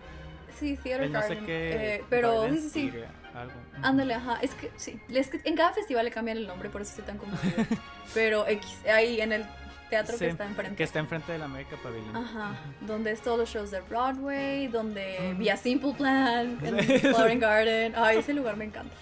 [0.59, 1.47] Sí, Theater El no sé Garden.
[1.47, 1.95] qué.
[1.97, 2.91] eh, pero Gardens sí, sí, sí.
[2.91, 3.53] Theater, algo.
[3.83, 4.39] Ándale, ajá.
[4.43, 5.01] Es que sí.
[5.09, 7.67] Es que en cada festival le cambian el nombre, por eso estoy tan confundida.
[8.15, 9.45] pero X, ahí en el
[9.91, 10.77] teatro que está enfrente.
[10.77, 12.17] Que está enfrente del America Pavilion.
[12.17, 15.39] Ajá, donde es todos los shows de Broadway, donde Ujú.
[15.39, 16.99] vía Simple Plan, en Sí.
[17.01, 17.93] Flower Garden.
[17.97, 18.95] Ay, ese lugar me encanta.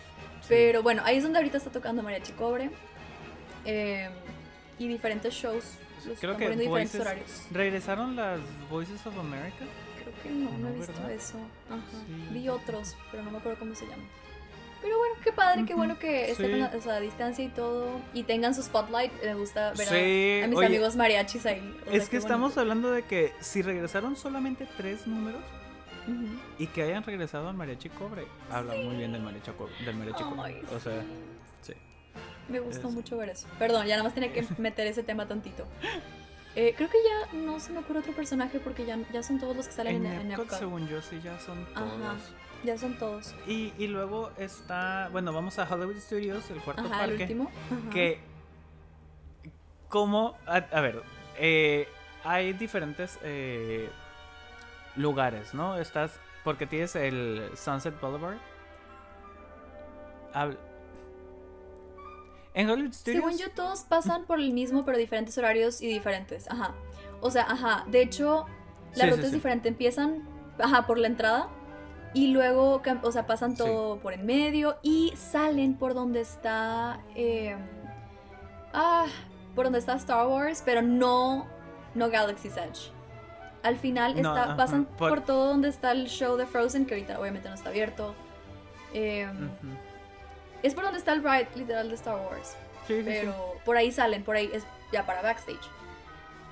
[0.49, 2.71] Pero bueno, ahí es donde ahorita está tocando Mariachi Cobre.
[3.65, 4.11] eh,
[4.79, 5.65] y diferentes shows.
[6.07, 7.43] Los Creo que diferentes Voices- horarios.
[7.53, 9.65] ¿Regresaron las Voices of America?
[10.03, 11.13] Creo que no, no, No, he visto ¿verdad?
[11.13, 11.39] eso.
[11.71, 11.81] Ajá.
[12.07, 12.29] Sí.
[12.33, 14.05] Vi otros, pero no me acuerdo cómo se llaman.
[14.83, 16.77] Pero bueno, qué padre, qué bueno que estén sí.
[16.77, 18.01] o sea, a distancia y todo.
[18.13, 19.13] Y tengan su spotlight.
[19.25, 21.77] Me gusta ver a- Sí, a, mis oye, amigos mariachis ahí.
[21.87, 25.41] o sea, Es que estamos hablando de que si regresaron solamente tres números
[26.59, 29.73] y que hayan regresado al Mariachi Cobre, habla muy bien del Mariachi Cobre.
[29.85, 30.63] Del mariachi Cobre.
[30.75, 31.01] O sea,
[31.61, 31.75] sí.
[32.49, 33.47] Me gustó Es- mucho ver eso.
[33.61, 35.65] Perdón, ya nada más tenía que meter ese tema tantito.
[36.57, 36.99] Eh, creo que
[37.33, 39.97] ya no se me ocurre otro personaje porque ya, ya son todos los que salen
[39.97, 40.59] En en, en Epcot, Epcot.
[40.59, 42.17] según yo, sí, ya son Ajá.
[42.65, 43.35] Ya son todos.
[43.47, 47.23] Y, y luego está, bueno, vamos a Hollywood Studios, el cuarto Ajá, el parque.
[47.25, 47.51] último.
[47.71, 47.91] Ajá.
[47.91, 48.21] Que,
[49.89, 51.03] como, a, a ver,
[51.39, 51.89] eh,
[52.25, 53.91] hay diferentes eh,
[54.97, 55.77] lugares, ¿no?
[55.77, 58.37] Estás, porque tienes el Sunset Boulevard.
[60.35, 60.57] Habl-
[62.55, 63.23] en Hollywood Studios.
[63.25, 66.51] Según yo, todos pasan por el mismo, pero diferentes horarios y diferentes.
[66.51, 66.75] Ajá.
[67.21, 67.85] O sea, ajá.
[67.89, 68.47] De hecho,
[68.95, 69.35] la Sí, ruta sí, es sí.
[69.37, 69.69] diferente.
[69.69, 70.23] Empiezan,
[70.59, 71.49] ajá, por la entrada.
[72.15, 73.59] Y luego, o sea, pasan Sí.
[73.59, 74.77] todo por en medio.
[74.83, 77.01] Y salen por donde está.
[77.15, 77.57] eh,
[78.73, 79.07] ah,
[79.55, 81.47] por donde está Star Wars, pero no.
[81.95, 82.91] No Galaxy's Edge.
[83.63, 85.21] Al final No, está, pasan por- por...
[85.23, 88.15] todo donde está el show de Frozen, que ahorita obviamente no está abierto.
[88.95, 89.77] Eh, Ujú.
[90.63, 92.57] Es por donde está el ride literal de Star Wars.
[92.87, 93.03] Sí.
[93.05, 93.35] Pero
[93.65, 95.61] por ahí salen, por ahí es ya para backstage.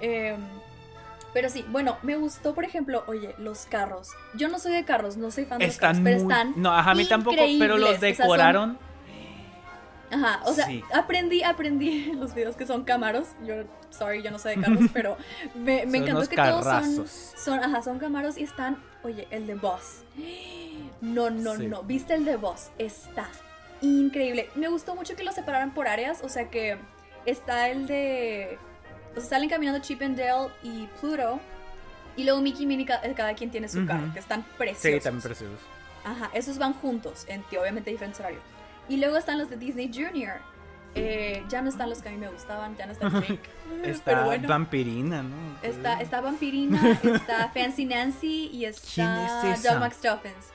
[0.00, 0.40] Em,
[1.32, 4.10] pero sí, bueno, me gustó, por ejemplo, oye, los carros.
[4.34, 6.52] Yo no soy de carros, no soy fan de los Están carros, pero están.
[6.56, 8.78] No, ajá, a mí tampoco, pero los increíbles, o sea, son- decoraron.
[10.12, 10.82] Ajá, o sea, Sí.
[10.92, 13.28] aprendí, aprendí en los videos que son camaros.
[13.46, 13.54] Yo,
[13.90, 15.16] sorry, yo no sé de carros, pero
[15.54, 19.54] me, me encantó que todos son, son, ajá, son camaros y están, oye, el de
[19.54, 20.02] Boss.
[21.00, 21.66] No, no, Sí.
[21.68, 22.70] no, ¿viste el de Boss?
[22.78, 23.28] Está
[23.82, 24.50] increíble.
[24.56, 26.76] Me gustó mucho que lo separaran por áreas, o sea que
[27.24, 28.58] está el de,
[29.16, 31.40] o sea, salen caminando Chip and Dale y Pluto
[32.16, 35.02] Y luego Mickey y Minnie, eh, cada quien tiene su carro, que están Sí, preciosos.
[35.02, 35.60] también preciosos.
[36.04, 38.42] Ajá, esos van juntos, en obviamente diferentes horarios.
[38.88, 40.38] Y luego están los de Disney Junior.
[40.96, 43.38] Eh, ya no están los que a mí me gustaban, ya no está Jake.
[43.84, 44.48] Está Pero bueno.
[44.48, 45.36] Vampirina, ¿no?
[45.62, 49.62] Está, está Vampirina, está Fancy Nancy y ¿Quién está es?
[49.62, 50.46] Doug McStuffins.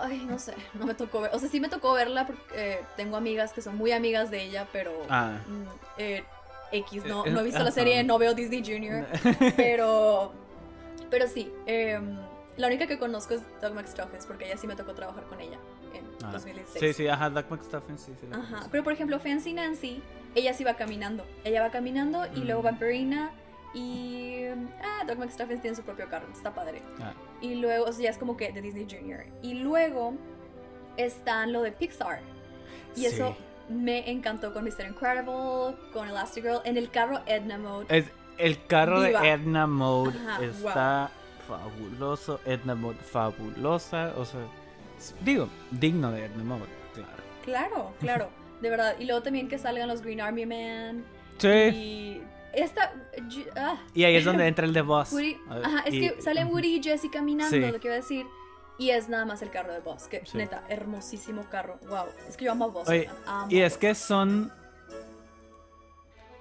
[0.00, 1.30] Ay, no sé, no me tocó ver.
[1.34, 4.42] O sea, sí me tocó verla porque eh, tengo amigas que son muy amigas de
[4.44, 4.92] ella, pero.
[5.10, 5.38] Ah.
[5.46, 5.62] mm,
[5.98, 6.24] eh,
[6.72, 9.06] X, no, Eh, no he visto la serie, no veo Disney Junior.
[9.56, 10.32] pero.
[11.10, 12.18] Pero sí, em,
[12.56, 15.58] la única que conozco es Doug McStuffins porque ella sí me tocó trabajar con ella
[15.94, 16.30] en Ah.
[16.32, 16.96] 2016.
[16.96, 18.26] Sí, sí, ajá, Doug McStuffins, sí, sí.
[18.28, 18.68] la Ajá, conozco.
[18.70, 20.02] pero por ejemplo, Fancy Nancy,
[20.34, 21.24] ella sí va caminando.
[21.44, 22.64] Ella va caminando y luego Mm.
[22.64, 23.30] Vampirina
[23.72, 24.44] y.
[24.82, 26.82] Ah, Doug McStuffins tiene su propio carro, está padre.
[27.00, 29.24] Ah, Y luego, o sea, ya es como que de Disney Junior.
[29.42, 30.14] Y luego
[30.96, 32.20] están lo de Pixar.
[32.96, 33.44] Y eso sí.
[33.68, 34.86] Me encantó con Mr.
[34.88, 37.86] Incredible, con Elastigirl, en el carro Edna Mode.
[37.88, 38.06] Es,
[38.38, 39.20] el carro Viva.
[39.20, 41.10] de Edna Mode Ajá, está
[41.46, 42.40] fabuloso.
[42.44, 44.12] Edna Mode fabulosa.
[44.16, 44.40] O sea,
[45.22, 46.64] digo, digno de Edna Mode,
[46.94, 47.22] claro.
[47.44, 48.28] Claro, claro,
[48.60, 48.94] de verdad.
[48.98, 51.04] Y luego también que salgan los Green Army Man.
[51.38, 51.48] Sí.
[51.48, 52.92] Y esta.
[53.56, 55.12] ah, Y ahí es donde entra el de Boss.
[55.12, 56.48] Woody, ajá, es y- que salen.
[56.48, 57.60] Woody y Jessie caminando, Sí.
[57.60, 58.26] lo que iba a decir.
[58.78, 60.38] Y es nada más el carro de Boss, que Sí.
[60.38, 61.78] neta, hermosísimo carro.
[61.88, 62.88] Wow, es que yo amo a Boss.
[62.88, 64.52] Oye, amo Y es que son.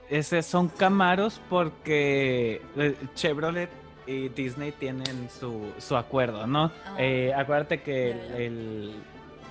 [0.09, 2.61] Ese son Camaros porque
[3.15, 3.69] Chevrolet
[4.05, 6.71] y Disney tienen su, su acuerdo, ¿no?
[6.85, 6.95] Ah.
[6.97, 8.95] Eh, acuérdate que el, el-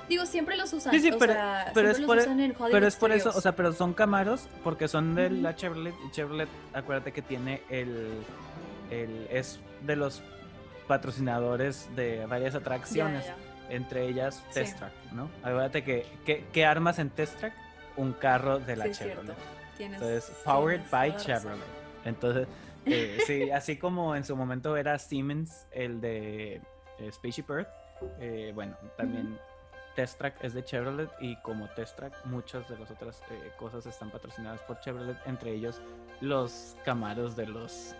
[0.09, 0.93] Digo, siempre los usan.
[0.93, 3.41] Sí, sí, o pero- sea, pero es por- en Hollywood Pero es por eso, o
[3.41, 8.23] sea, pero son Camaros porque son de la Chevrolet y Chevrolet, acuérdate que tiene el,
[8.91, 10.23] el es de los
[10.87, 13.25] patrocinadores de varias atracciones,
[13.69, 14.55] entre ellas Sí.
[14.55, 15.29] Test Track, ¿no?
[15.43, 17.53] Acuérdate que, que, que armas en Test Track
[17.97, 19.35] un carro de la Sí, Chevrolet.
[19.77, 21.17] Tienes, Entonces, powered toda by.
[21.17, 21.65] Chevrolet.
[22.05, 22.49] Entonces,
[22.87, 26.61] eh, sí, así como en su momento era Siemens el de
[26.99, 27.69] eh, Spaceship Earth,
[28.21, 29.39] eh, bueno, también
[29.97, 33.87] Test Track es de Chevrolet y como Test Track muchas de las otras eh, cosas
[33.87, 35.81] están patrocinadas por Chevrolet, entre ellos
[36.21, 37.95] los Camaros de los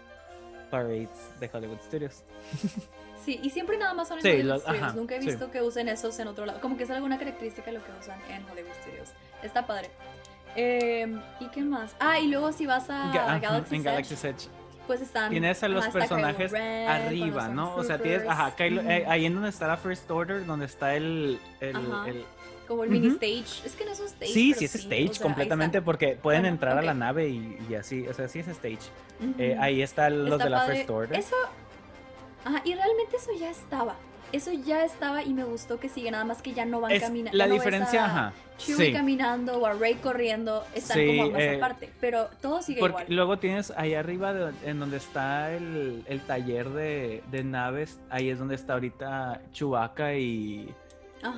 [0.71, 1.09] parades
[1.41, 2.23] de Hollywood Studios.
[3.25, 4.83] Sí, y siempre nada más son en Sí, Hollywood los- Studios.
[4.85, 5.27] ajá, Nunca he sí.
[5.27, 6.61] visto que usen esos en otro lado.
[6.61, 9.09] Como que es alguna característica de lo que usan en Hollywood Studios.
[9.43, 9.91] Está padre.
[10.55, 11.97] Eh, ¿Y qué más?
[11.99, 14.49] Ah, y luego si vas a Ga- ajá, Galaxy en Edge, Galaxy's Edge.
[14.87, 15.31] pues están...
[15.31, 17.75] Tienes a los personajes con arriba, los ¿no?
[17.75, 19.11] O sea, tienes, ajá, Kylo- eh, Ujú.
[19.11, 22.25] ahí en donde está la First Order, donde está el, el, el-
[22.67, 23.17] Como el mini Ujú.
[23.17, 23.67] stage.
[23.67, 24.33] Es que no es un stage.
[24.33, 27.29] Sí, sí es o stage sea, ahí completamente porque pueden Bueno, entrar a la nave
[27.29, 28.79] y, y así, o sea, sí es stage.
[29.21, 29.35] Ujú.
[29.39, 30.77] Eh, ahí están los Está de la padre.
[30.77, 31.19] First Order.
[31.19, 31.37] Eso.
[32.45, 33.97] Ajá, y realmente eso ya estaba.
[34.33, 37.37] Eso ya estaba y me gustó que sigue, nada más que ya no van caminando.
[37.39, 38.33] la no diferencia, ajá.
[38.59, 42.61] Chewie Sí, caminando o a Rey corriendo, están Sí, como más eh, aparte, pero todo
[42.61, 43.15] sigue porque igual.
[43.15, 48.29] luego tienes ahí arriba de- en donde está el, el taller de, de naves, ahí
[48.31, 50.75] es donde está ahorita Chewbacca y.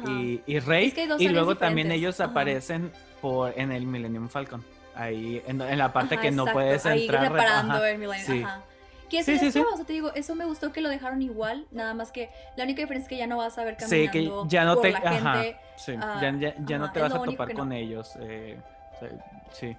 [0.08, 0.88] y, y Rey.
[0.88, 2.30] Es que y luego también ellos ajá.
[2.30, 4.64] aparecen por en el Millennium Falcon.
[4.94, 7.22] Ahí en, en la parte Ajá, que no puedes entrar.
[7.22, 8.42] re- reparando ajá, el Millennium, sí.
[8.42, 8.62] ajá.
[9.08, 9.60] Que eso Sí, sí, sí.
[9.60, 12.64] o sea, te digo, eso me gustó que lo dejaron igual, nada más que la
[12.64, 14.82] única diferencia es que ya no vas a ver Sí, caminando que ya no por
[14.82, 14.90] te.
[14.92, 15.34] la Ajá.
[15.42, 15.56] gente.
[15.76, 17.74] sí, ah, ya, ya- ya no te vas a topar que con no.
[17.74, 18.16] ellos.
[18.20, 18.58] eh,
[18.94, 19.08] o sea,
[19.52, 19.76] sí.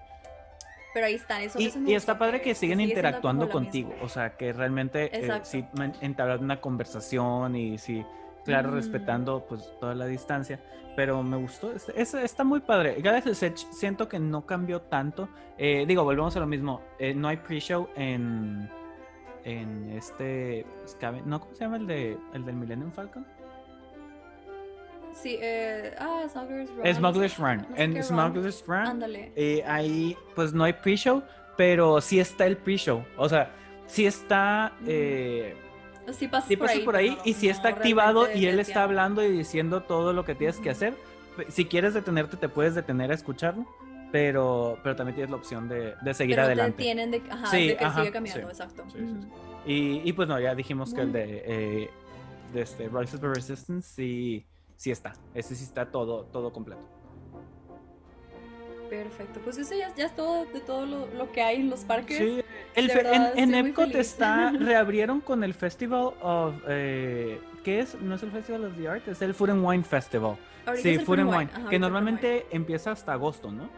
[0.96, 3.50] Pero ahí están, eso, Y, eso me y está padre que siguen sigue siendo interactuando
[3.50, 5.64] contigo, o sea, que realmente eh, sí
[6.02, 8.04] entablan una conversación y sí,
[8.46, 8.76] claro, Mm.
[8.76, 10.60] respetando pues toda la distancia,
[10.96, 12.96] pero me gustó, es- es- está muy padre.
[13.02, 17.28] Galaxy's Edge siento que no cambió tanto, eh, digo, volvemos a lo mismo, eh, no
[17.28, 18.70] hay pre-show en,
[19.44, 21.40] en este, Scaven- ¿no?
[21.40, 23.26] ¿Cómo se llama el, de, el del Millennium Falcon?
[25.14, 26.94] Sí, eh, ah, Smuggler's Run.
[26.96, 28.04] Smuggler's Run, no sé en.
[28.04, 29.32] Smuggler's Run Ándale.
[29.36, 31.24] Eh, ahí pues no hay pre-show,
[31.58, 33.04] pero sí está el pre-show.
[33.18, 33.52] O sea,
[33.88, 34.72] sí está...
[34.82, 34.86] Mm.
[34.88, 35.58] eh,
[36.14, 39.24] Sí pasas por ahí, por ahí pero y no está activado y él está hablando
[39.24, 40.96] y diciendo todo lo que tienes que hacer.
[41.50, 43.66] Si quieres detenerte, te puedes detener a escucharlo,
[44.12, 46.78] pero, pero también tienes la opción de, de seguir Pero adelante.
[46.78, 48.52] te tienen de, ajá, Sí, de que ajá, sigue caminando, sí.
[48.52, 48.84] exacto.
[48.92, 48.98] Sí.
[49.02, 49.28] Ujú.
[49.66, 51.90] Y, y pues no, ya dijimos que el de, eh,
[52.54, 54.46] de este Rise of the Resistance sí,
[54.76, 55.14] sí está.
[55.34, 56.82] Ese sí está todo, todo completo.
[58.90, 61.82] Perfecto, pues eso ya, ya es todo de todo lo, lo que hay en los
[61.82, 62.18] parques.
[62.18, 62.42] Sí,
[62.76, 67.96] el verdad, en, en Epcot está, reabrieron con el Festival of, eh, ¿qué es?
[68.02, 70.38] No es el Festival of the Art, es el Food and Wine Festival.
[70.66, 73.70] Ahorita sí, es Food and Wine, Ajá, ahorita que es normalmente empieza hasta agosto, ¿no?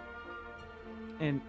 [1.20, 1.42] En-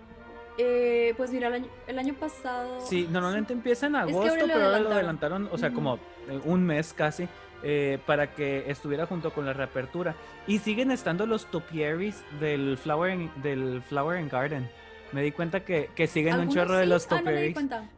[0.59, 2.81] Eh, pues mira, el año, el año pasado.
[2.87, 5.49] sí, normalmente empieza en que agosto, ahora lo pero ahora lo adelantaron.
[5.51, 5.97] o sea, como
[6.29, 7.27] eh, un mes casi,
[7.63, 10.15] eh, para que estuviera junto con la reapertura.
[10.47, 14.71] Y siguen estando los topiaries del Flower and, del Flower and Garden.
[15.13, 17.57] Me di cuenta que, que siguen un chorro de los Ah, no topiaries.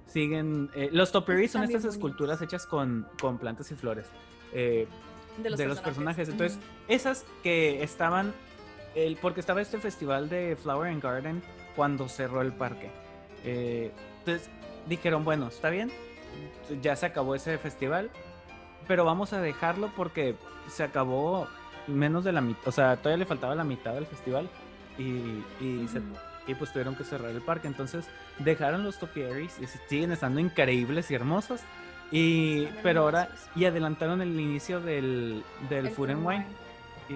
[0.09, 0.71] siguen.
[0.75, 1.95] eh, los topiaries son estas bonitos.
[1.95, 4.07] esculturas hechas con, con plantas y flores.
[4.53, 4.87] eh,
[5.39, 6.29] De los de los personajes.
[6.29, 6.29] personajes.
[6.29, 6.59] Entonces,
[6.89, 8.33] esas que estaban.
[8.97, 11.43] El, porque estaba este festival de Flower and Garden
[11.75, 12.91] cuando cerró el parque.
[13.45, 14.49] Entonces
[14.89, 15.91] dijeron, bueno, está bien,
[16.83, 18.11] ya se acabó ese festival,
[18.87, 20.37] pero vamos a dejarlo porque
[20.69, 21.49] se acabó
[21.87, 24.49] menos de la mitad, o sea, todavía le faltaba la mitad del festival
[24.99, 26.01] y, y, se-
[26.47, 27.67] y pues tuvieron que cerrar el parque.
[27.67, 28.07] Entonces
[28.39, 31.61] dejaron los topiaries y siguen estando increíbles y hermosos.
[32.11, 33.49] Y, Están pero ahora, hermosos.
[33.57, 36.47] y adelantaron el inicio del, del El Food and Wine.
[37.09, 37.15] Y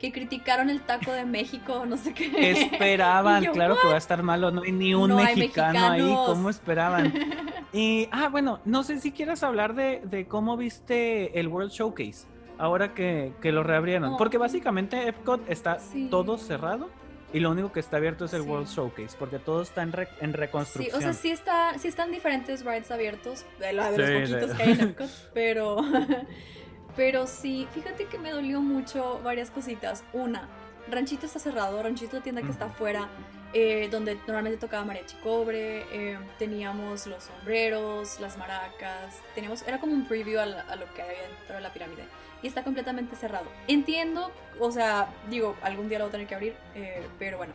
[0.00, 2.50] Que criticaron el taco de México, no sé qué.
[2.50, 6.02] esperaban, yo, claro que va a estar malo, no hay ni un No mexicano ahí.
[6.26, 7.12] ¿cómo esperaban?
[7.72, 12.26] Y, ah, bueno, no sé si quieras hablar de, de cómo viste el World Showcase,
[12.58, 14.16] ahora que, que lo reabrieron, Oh.
[14.18, 16.08] porque básicamente Epcot está Sí.
[16.10, 16.90] todo cerrado
[17.32, 18.48] y lo único que está abierto es el Sí.
[18.48, 20.98] World Showcase, porque todo está en, re- en Sí, reconstrucción.
[20.98, 24.56] o sea, sí, está, sí están diferentes rides abiertos, de, los Sí, poquitos sí.
[24.58, 25.76] que hay en Epcot, pero,
[26.96, 30.04] pero sí, fíjate que me dolió mucho varias cositas.
[30.12, 30.46] Una,
[30.90, 33.08] Ranchito está cerrado, Ranchito la tienda que está afuera,
[33.54, 39.92] eh, donde normalmente tocaba mariachi cobre, eh, teníamos los sombreros, las maracas, teníamos, era como
[39.92, 42.04] un preview a, lo que había dentro de la pirámide.
[42.42, 43.46] Y está completamente cerrado.
[43.68, 47.52] Entiendo, o sea, digo, algún día lo voy a tener que abrir, eh, pero bueno,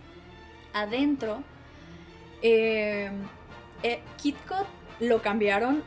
[0.74, 1.44] adentro,
[4.18, 4.68] KitKat
[5.00, 5.84] lo cambiaron.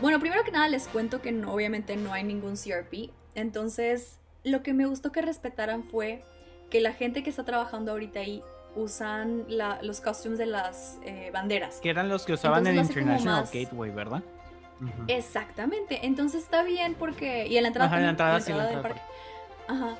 [0.00, 3.10] Bueno, primero que nada les cuento que no, obviamente no hay ningún CRP.
[3.34, 6.22] Entonces, lo que me gustó que respetaran fue
[6.68, 8.42] que la gente que está trabajando ahorita ahí
[8.74, 11.76] usan la- los costumes de las eh, banderas.
[11.80, 14.22] Que eran los que usaban en International más- Gateway, ¿verdad?
[14.80, 15.04] Ujú.
[15.08, 17.46] Exactamente, entonces está bien porque...
[17.46, 19.12] Y en la entrada, Ajá, en la entrada sí, en la del entrada parque.
[19.68, 19.96] Ajá,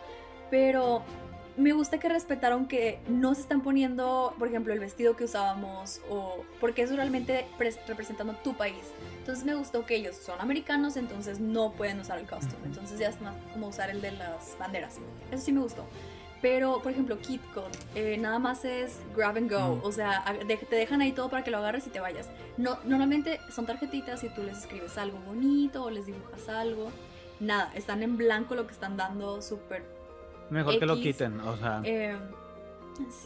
[0.50, 1.02] pero
[1.56, 6.00] me gusta que respetaron que no se están poniendo, por ejemplo, el vestido que usábamos
[6.10, 6.42] o...
[6.60, 8.84] Porque es realmente pres- representando tu país.
[9.18, 12.64] Entonces me gustó que ellos son americanos, entonces no pueden usar el costume.
[12.64, 14.96] Entonces ya es más como usar el de las banderas.
[15.30, 15.84] Eso sí me gustó.
[16.42, 19.76] Pero, por ejemplo, KitKat, eh, nada más es grab and go.
[19.76, 19.84] Mm.
[19.84, 20.24] O sea,
[20.68, 22.28] te dejan ahí todo para que lo agarres y te vayas.
[22.56, 26.90] No, normalmente son tarjetitas y tú les escribes algo bonito o les dibujas algo.
[27.38, 29.84] Nada, están en blanco lo que están dando, súper...
[30.50, 31.80] Mejor que lo X, quiten, o sea.
[31.84, 32.16] eh,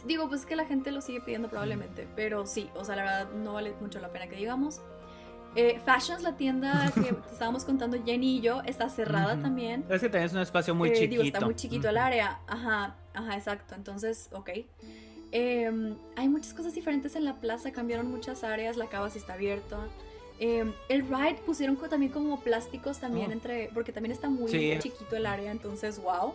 [0.05, 2.07] digo, pues que la gente lo sigue pidiendo probablemente.
[2.15, 4.79] Pero sí, o sea, la verdad no vale mucho la pena que digamos.
[5.55, 9.41] Eh, Fashions, la tienda que te estábamos contando Jenny y yo, está cerrada Ujú.
[9.43, 9.85] también.
[9.89, 11.23] Es que tenés un espacio muy Eh, chiquito.
[11.23, 12.05] Digo, está muy chiquito el Ujú.
[12.05, 12.39] área.
[12.47, 13.75] Ajá, ajá, exacto.
[13.75, 14.49] Entonces, ok.
[15.31, 19.33] Em, hay muchas cosas diferentes en la plaza, cambiaron muchas áreas, la cava sí está
[19.33, 19.77] abierta.
[20.39, 23.33] Em, el ride pusieron co- también como plásticos también Oh.
[23.33, 24.77] entre, porque también está muy Sí.
[24.79, 26.33] chiquito el área, entonces wow.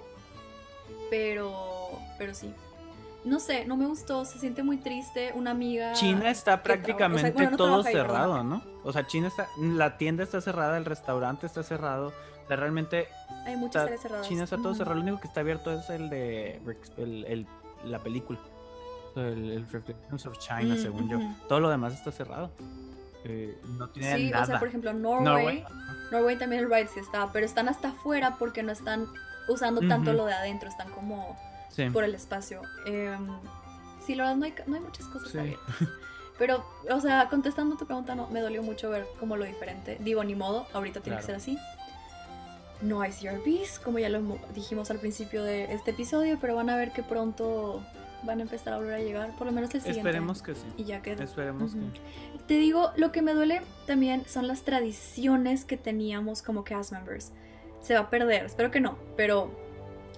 [1.10, 1.52] Pero,
[2.18, 2.52] pero sí.
[3.24, 5.32] No sé, no me gustó, se siente muy triste.
[5.34, 5.92] Una amiga.
[5.92, 8.42] China está o sea, prácticamente bueno, no todo ahí, cerrado.
[8.42, 8.62] ¿no?
[8.82, 12.08] O sea, China está, la tienda está cerrada, el restaurante está cerrado.
[12.44, 13.06] O sea, realmente
[13.46, 14.28] Hay muchas áreas cerradas.
[14.28, 14.96] China está todo cerrado.
[14.96, 17.46] Lo único que está abierto es el de Rex- el- el-
[17.84, 18.38] la película.
[19.16, 21.18] El, el Reflections of China, Mm, según yo.
[21.48, 22.50] Todo lo demás está cerrado.
[23.24, 24.42] Eh, no tiene Sí, nada.
[24.42, 25.24] o sea, por ejemplo, Norway.
[25.24, 25.64] Norway.
[26.10, 29.06] Norway también el ride sí está, pero están hasta afuera porque no están
[29.48, 31.36] usando tanto lo de adentro, están como
[31.70, 31.88] Sí.
[31.90, 32.62] por el espacio.
[32.86, 33.28] Em,
[34.06, 35.38] sí, la verdad no hay, no hay muchas cosas Sí.
[35.38, 35.66] abiertas.
[36.38, 39.98] Pero, o sea, contestando tu pregunta, no, me dolió mucho ver como lo diferente.
[40.00, 41.56] Digo, ni modo, ahorita tiene que ser así.
[42.82, 46.68] No hay CRBs, como ya lo mo- dijimos al principio de este episodio, pero van
[46.68, 47.80] a ver que pronto
[48.24, 50.08] van a empezar a volver a llegar, por lo menos el siguiente.
[50.08, 50.62] Esperemos que sí.
[50.76, 51.84] Y ya que Esperemos Ujú.
[51.92, 52.38] que.
[52.46, 57.32] te digo, lo que me duele también son las tradiciones que teníamos como cast members.
[57.80, 59.50] Se va a perder, espero que no, pero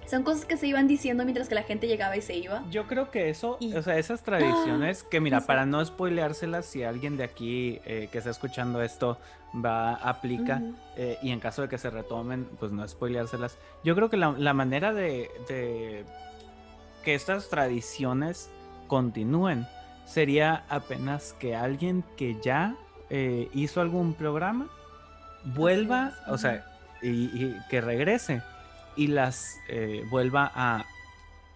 [0.07, 2.63] son cosas que se iban diciendo mientras que la gente llegaba y se iba.
[2.69, 5.47] Yo creo que eso, Y- o sea, esas tradiciones, que mira, sí.
[5.47, 9.17] para no spoileárselas, si alguien de aquí eh, que está escuchando esto
[9.53, 10.61] va, aplica,
[10.97, 13.57] eh, y en caso de que se retomen, pues no spoileárselas.
[13.83, 16.03] Yo creo que la, la manera de, de
[17.03, 18.49] que estas tradiciones
[18.87, 19.65] continúen
[20.05, 22.75] sería apenas que alguien que ya
[23.09, 24.67] eh, hizo algún programa
[25.43, 26.65] vuelva, o sea,
[27.01, 28.41] y, y que regrese
[28.95, 30.85] y las eh, vuelva a,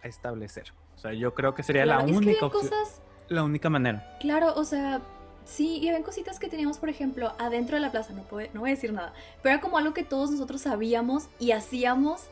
[0.03, 0.73] a establecer.
[0.95, 4.17] O sea, yo creo que sería Claro, la única opción- cosas, la única manera.
[4.19, 4.99] claro, o sea,
[5.45, 8.59] sí, y había cositas que teníamos, por ejemplo, adentro de la plaza, no, puedo- no
[8.61, 12.23] voy a decir nada, pero era como algo que todos nosotros sabíamos y hacíamos.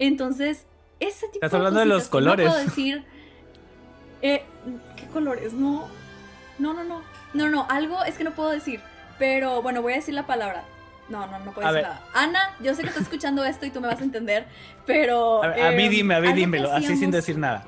[0.00, 0.64] Entonces,
[1.00, 2.48] ese tipo Estás hablando de los que no colores.
[2.48, 3.04] puedo decir,
[4.22, 4.42] eh,
[4.96, 5.52] ¿qué colores?
[5.52, 5.88] No,
[6.58, 7.02] no, no, no,
[7.34, 8.80] no, no, algo es que no puedo decir,
[9.18, 10.64] pero bueno, voy a decir la palabra.
[11.08, 12.02] No, no, no puedo A decir nada.
[12.14, 14.46] Ana, yo sé que estás escuchando esto y tú me vas a entender,
[14.86, 15.42] pero...
[15.42, 17.64] A, a mí eh, dime, a mí dímelo, así sin decir nada.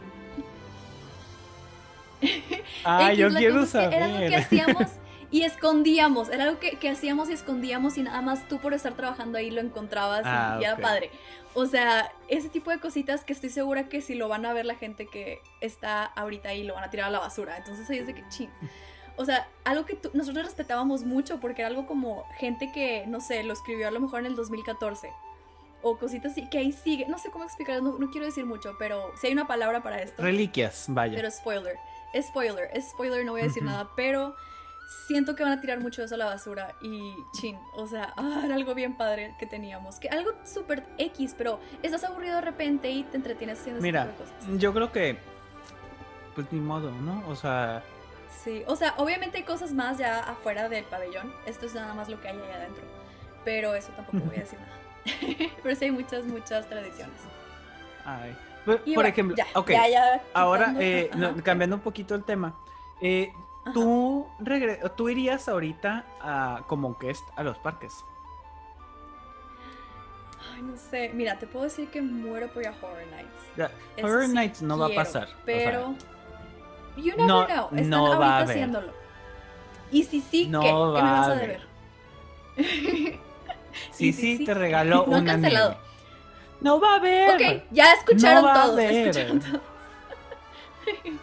[2.85, 4.35] Ah, X, yo quiero que Era algo que saber.
[4.35, 4.87] hacíamos
[5.31, 6.29] y escondíamos.
[6.29, 9.51] Era algo que, que hacíamos y escondíamos y nada más tú por estar trabajando ahí
[9.51, 10.81] lo encontrabas Ah, y, era ok.
[10.81, 11.11] padre.
[11.55, 14.67] O sea, ese tipo de cositas que estoy segura que si lo van a ver
[14.67, 17.57] la gente que está ahorita ahí lo van a tirar a la basura.
[17.57, 18.51] Entonces ahí es de que chin.
[19.21, 23.43] O sea, algo que nosotros respetábamos mucho porque era algo como gente que, no sé,
[23.45, 25.11] lo escribió a lo mejor en el 2014.
[25.83, 27.07] O cositas así, que ahí sigue.
[27.07, 30.01] No sé cómo explicar, no, no quiero decir mucho, pero si hay una palabra para
[30.01, 30.23] esto.
[30.23, 31.17] Reliquias, vaya.
[31.17, 31.77] Pero spoiler,
[32.15, 34.35] es spoiler, es spoiler, no voy a decir nada, pero
[35.07, 38.41] siento que van a tirar mucho eso a la basura y chin, o sea, ah,
[38.43, 42.91] era algo bien padre que teníamos, que algo súper X, pero estás aburrido de repente
[42.91, 44.59] y te entretienes haciendo ese Mira, tipo de cosas.
[44.59, 45.19] yo creo que.
[46.35, 47.23] Pues ni modo, ¿no?
[47.29, 47.83] O sea.
[48.43, 52.09] Sí, o sea, obviamente hay cosas más ya afuera del pabellón, esto es nada más
[52.09, 52.83] lo que hay ahí adentro,
[53.45, 55.51] pero eso tampoco voy a decir nada.
[55.63, 57.17] pero sí hay muchas, muchas tradiciones.
[58.05, 58.37] Ay.
[58.65, 59.71] Por, Y por bueno, ejemplo, ya, ok.
[59.71, 62.55] ya, ya Ahora, eh, no, cambiando un poquito el tema.
[63.01, 63.33] eh.
[63.75, 68.05] ¿tú, regre- ¿Tú irías ahorita a, como guest a los parques?
[70.55, 73.73] Ay, no sé, mira, te puedo decir que muero por ir a Horror Nights.
[74.03, 75.25] Horror sí Nights no va a pasar.
[75.25, 75.95] o sea, Pero.
[77.03, 77.69] You never no- know.
[77.73, 78.51] Están no va a ahorita haber.
[78.51, 78.93] haciéndolo.
[79.93, 80.67] Y si sí, No ¿qué?
[80.69, 81.61] ¿Qué va me vas a deber?
[83.93, 85.77] sí, sí, te regaló No una cancelado.
[86.61, 87.35] No va a haber.
[87.35, 88.79] ok, ya escucharon No todos.
[88.81, 89.61] escucharon todos.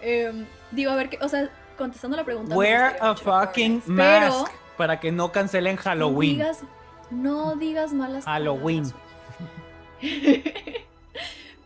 [0.00, 2.54] Em, digo, a ver, qué, o sea, contestando la pregunta.
[2.54, 6.36] Wear a fucking pero mask para que no cancelen No Halloween.
[6.38, 6.62] digas,
[7.10, 8.92] no digas malas Halloween.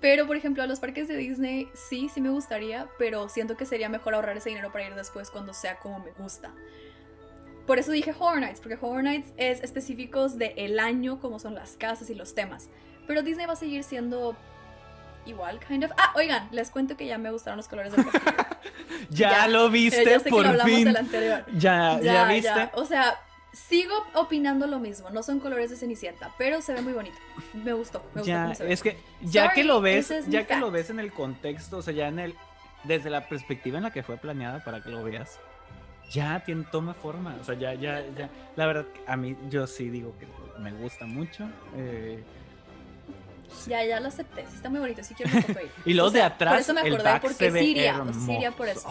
[0.03, 3.65] Pero, por ejemplo, a los parques de Disney sí, sí me gustaría, pero siento que
[3.65, 6.51] sería mejor ahorrar ese dinero para ir después cuando sea como me gusta.
[7.67, 11.55] Por eso dije Horror Nights, porque Horror Nights es específicos de el año, como son
[11.55, 12.69] las casas y los temas.
[13.07, 14.37] Pero Disney va a seguir siendo
[15.25, 15.93] igual, kind of.
[15.97, 18.37] Ah, oigan, les cuento que ya me gustaron los colores del castillo.
[19.11, 20.85] ya, Ya, lo viste ya sé que por lo hablamos fin.
[20.85, 21.45] del anterior.
[21.57, 22.49] Ya, ya, Ya, viste.
[22.49, 22.73] ya.
[22.75, 23.21] O sea,
[23.53, 25.11] sigo opinando lo mismo.
[25.11, 27.17] No son colores de Cenicienta, pero se ve muy bonito.
[27.53, 28.01] Me gustó.
[28.15, 28.73] Me gustó Ya, ve.
[28.73, 31.79] es que ya Sorry, que lo ves, es ya que lo ves en el contexto,
[31.79, 32.35] o sea, ya en el
[32.85, 35.39] desde la perspectiva en la que fue planeada para que lo veas,
[36.11, 39.89] ya tiene toma forma, o sea, ya ya ya la verdad a mí yo sí
[39.89, 40.27] digo que
[40.61, 41.49] me gusta mucho.
[41.77, 42.23] eh,
[43.57, 43.71] sí.
[43.71, 44.47] Ya, ya lo acepté.
[44.49, 45.05] Sí, está muy bonito.
[45.05, 45.71] Sí quiero una foto ahí.
[45.85, 48.03] Y O sea, de atrás Por eso me acordé, porque Siria.
[48.25, 48.89] Siria por eso.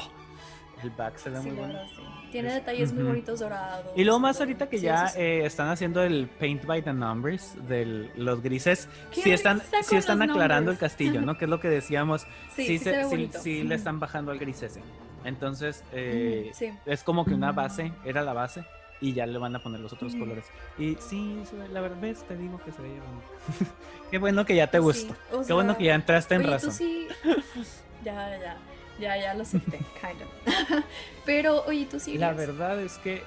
[0.84, 1.80] El back se ve Sí, muy bueno.
[1.96, 2.02] sí.
[2.32, 3.10] Tiene Es- detalles muy ujú.
[3.12, 3.92] bonitos dorados.
[3.96, 7.56] Y luego más ahorita que Sí, ya eh, están haciendo el paint by the numbers
[7.68, 10.80] de los grises, ¡Qué sí están, sí están aclarando el numbers!
[10.80, 11.38] castillo, ¿no?
[11.38, 12.26] Que es lo que decíamos.
[12.56, 14.82] Sí, sí, sí, se- se le están bajando al gris ese.
[15.24, 16.52] Entonces, eh,
[16.86, 18.64] es como que una base, era la base,
[19.02, 20.46] y ya le van a poner los otros colores.
[20.78, 21.42] Y sí,
[21.74, 23.74] la verdad, ves, te digo que se veía bonito.
[24.12, 25.16] Qué bueno que ya te Sí, gustó.
[25.46, 26.70] Qué bueno sea, que ya entraste en Oye, razón.
[26.70, 27.08] tú sí.
[28.04, 28.58] Ya, ya,
[29.02, 29.18] ya.
[29.18, 30.84] Ya, lo acepté, kind of.
[31.26, 32.18] Pero, oye, tú sí.
[32.18, 33.24] La verdad es que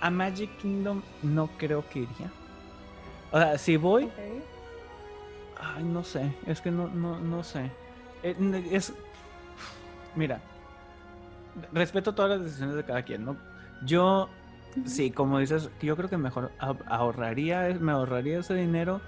[0.00, 2.30] a Magic Kingdom no creo que iría.
[3.30, 4.10] O sea, si voy.
[5.62, 7.70] Ay, no sé, es que no, no, no sé.
[8.22, 8.34] Eh,
[8.72, 8.92] Es,
[10.16, 10.40] mira,
[11.72, 13.36] respeto todas las decisiones de cada quien, ¿no?
[13.84, 14.28] Yo,
[14.86, 19.00] sí, como dices, yo creo que mejor ah- ahorraría, me ahorraría ese dinero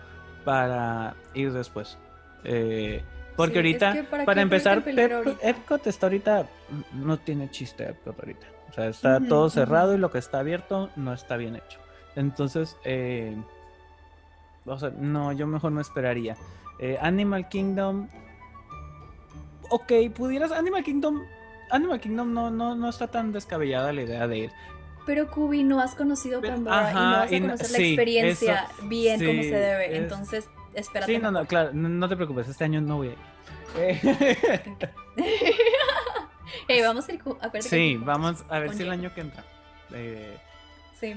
[0.45, 1.97] para ir después.
[2.45, 3.03] Eh,
[3.47, 5.37] porque Sí, ahorita, es que ¿para empezar, ahorita?
[5.49, 8.47] Epcot está ahorita, mm, no tiene chiste Epcot ahorita.
[8.71, 11.79] O sea, está todo cerrado y lo que está abierto no está bien hecho.
[12.17, 13.37] Entonces, eh,
[14.65, 16.37] o sea, no, yo mejor no esperaría.
[16.79, 18.09] Eh, Animal Kingdom.
[19.71, 20.53] Ok, pudieras.
[20.53, 21.23] Animal Kingdom.
[21.71, 24.51] Animal Kingdom no, no, no está tan descabellada la idea de ir.
[25.07, 28.69] Pero Kubi, no has conocido Pandora y no vas a y conocer la sí, experiencia
[28.85, 29.97] bien como se debe.
[29.97, 31.13] es- Entonces, espérate.
[31.15, 33.19] Sí, no, no, claro, no, no te preocupes, este año no voy a ir.
[36.85, 37.21] Vamos a ir.
[37.21, 39.45] acuérdate que sí, vamos a ver si el año que entra.
[39.93, 40.37] Eh,
[40.99, 41.09] Sí,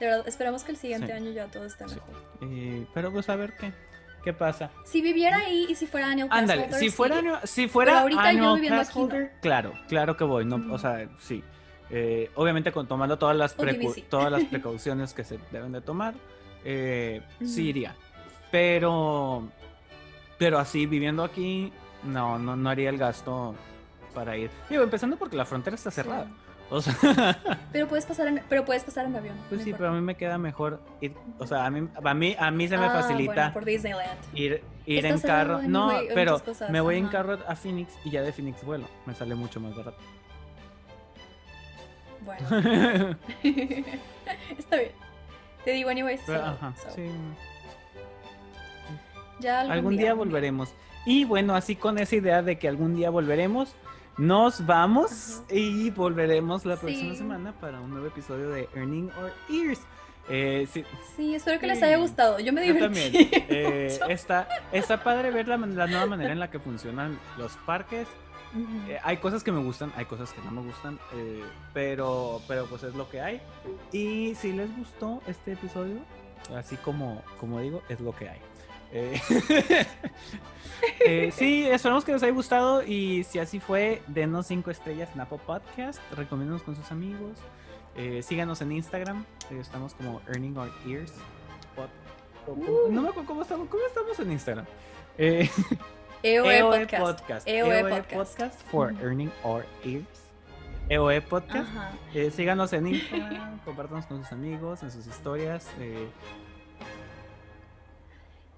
[0.00, 1.12] de verdad, esperamos que el siguiente Sí.
[1.12, 1.94] año ya todo esté Sí.
[1.94, 2.14] mejor.
[2.42, 3.72] eh, pero pues a ver qué,
[4.24, 4.70] qué pasa.
[4.84, 8.22] Si viviera ahí y si fuera Daniel Ándale, si fuera, annual- si fuera Pero ahorita
[8.22, 9.28] yo annual viviendo aquí, no.
[9.40, 11.42] claro, claro que voy, no, o sea, sí.
[11.90, 13.54] Eh, obviamente con tomando todas las
[14.08, 16.14] todas las precauciones que se deben de tomar,
[16.64, 17.94] eh, sí iría.
[18.50, 19.48] Pero
[20.38, 21.72] pero así viviendo aquí
[22.04, 23.54] no, no no haría el gasto
[24.14, 24.50] para ir.
[24.70, 26.26] Digo, empezando porque la frontera está cerrada.
[26.70, 26.94] O sea,
[27.72, 29.34] Pero puedes pasar en, pero puedes pasar en avión.
[29.48, 29.78] pues sí, importa.
[29.78, 32.68] pero a mí me queda mejor ir, o sea, a mí a mí a mí
[32.68, 34.18] se me Ah, facilita bueno, por Disneyland.
[34.34, 35.60] ir, ir en carro.
[35.60, 38.62] en No, en pero cosas, me voy en carro a Phoenix y ya de Phoenix
[38.64, 38.86] vuelo.
[39.06, 39.96] Me sale mucho más barato.
[42.20, 42.46] Bueno,
[44.58, 44.92] está bien.
[45.64, 46.20] Te digo, anyways.
[46.26, 47.06] Pero, so- ajá, so, sí.
[49.40, 50.72] Ya algún, Algún día volveremos.
[51.06, 53.74] Y bueno, así con esa idea de que algún día volveremos,
[54.18, 55.54] Nos vamos Ajá.
[55.54, 57.18] y volveremos la próxima Sí.
[57.18, 59.78] semana para un nuevo episodio de Earning Our Ears.
[60.28, 60.84] Eh, sí,
[61.16, 61.84] Sí, espero que les Sí.
[61.84, 62.40] haya gustado.
[62.40, 63.00] Yo me yo divertí.
[63.12, 63.28] también.
[63.48, 68.08] Eh, está, está padre ver la, la nueva manera en la que funcionan los parques.
[68.54, 68.90] Ujú.
[68.90, 72.66] Eh, hay cosas que me gustan, hay cosas que no me gustan, eh, pero, pero
[72.66, 73.40] pues es lo que hay.
[73.92, 75.98] Y si les gustó este episodio,
[76.56, 78.40] así como, como digo, es lo que hay.
[78.92, 79.20] Eh,
[81.06, 85.20] eh, sí, esperamos que les haya gustado y si así fue, denos 5 estrellas en
[85.20, 87.38] Apple Podcast, recomiéndenos con sus amigos,
[87.96, 89.24] eh, síganos en Instagram,
[89.60, 91.12] estamos como Earning Our Ears.
[91.76, 91.88] Pod-
[92.46, 94.66] o- no me acuerdo cómo estamos, cómo estamos en Instagram.
[95.18, 97.02] EOE EOE Podcast.
[97.20, 97.48] Podcast.
[97.48, 98.14] EOE EOE Podcast.
[98.14, 98.94] Podcast for.
[99.02, 100.06] Earning Our Ears.
[100.88, 101.68] EOE Podcast.
[102.34, 105.66] Síganos en Instagram, compártanos con sus amigos, en sus historias.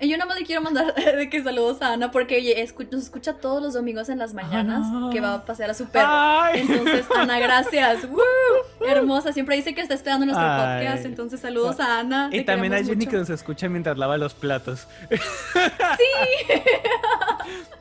[0.02, 2.88] Y Yo nada más le quiero mandar de que saludos a Ana porque oye, escu-
[2.90, 5.10] nos escucha todos los domingos en las mañanas Ana.
[5.12, 6.06] que va a pasear a su perro.
[6.08, 6.60] ¡Ay!
[6.62, 8.04] Entonces, Ana, gracias.
[8.10, 8.20] ¡Woo!
[8.86, 10.84] Hermosa, siempre dice que está esperando nuestro Ay.
[10.86, 11.04] podcast.
[11.04, 12.30] Entonces, saludos a Ana.
[12.32, 13.10] Y también a Jenny mucho.
[13.10, 14.86] que nos escucha mientras lava los platos.
[15.10, 15.18] Sí.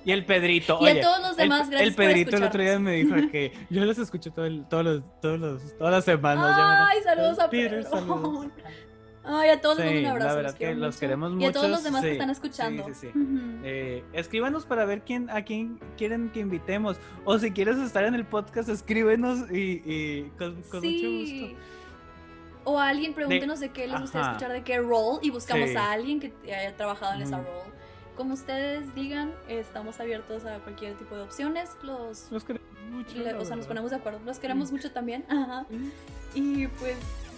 [0.05, 0.77] y el Pedrito.
[0.81, 3.15] Y a todos los demás, el, gracias El por Pedrito el otro día me dijo
[3.31, 6.55] que yo los escucho todo el- todos los, todos los, todas las semanas.
[6.59, 7.83] Ay, saludos a Pedro.
[7.83, 8.47] saludos.
[9.23, 10.27] Ay, a todos les mando Sí, un abrazo.
[10.27, 10.99] la verdad los que los mucho.
[10.99, 12.85] queremos Y a todos los demás sí, que están sí, escuchando.
[12.87, 13.07] sí, sí.
[13.07, 13.59] Ujú.
[13.63, 16.97] Eh, escríbanos para ver quién, a quién quieren que invitemos.
[17.25, 21.41] O si quieres estar en el podcast, escríbenos y, y con, con mucho Sí.
[21.51, 21.61] gusto.
[22.65, 24.31] O a alguien, pregúntenos de, qué les gustaría Ajá.
[24.37, 25.75] escuchar, de qué role, y buscamos Sí.
[25.75, 27.45] a alguien que haya trabajado en esa Ujú.
[27.45, 27.69] role.
[28.15, 31.69] Como ustedes digan, estamos abiertos a cualquier tipo de opciones.
[31.83, 33.17] Los, Los queremos mucho.
[33.17, 34.19] le- o sea, nos ponemos de acuerdo.
[34.25, 35.23] Los queremos mucho también.
[35.29, 35.65] Ajá.
[35.69, 35.89] Mm.
[36.35, 36.95] Y pues.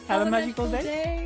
[0.08, 1.26] Have a have magical beautiful day.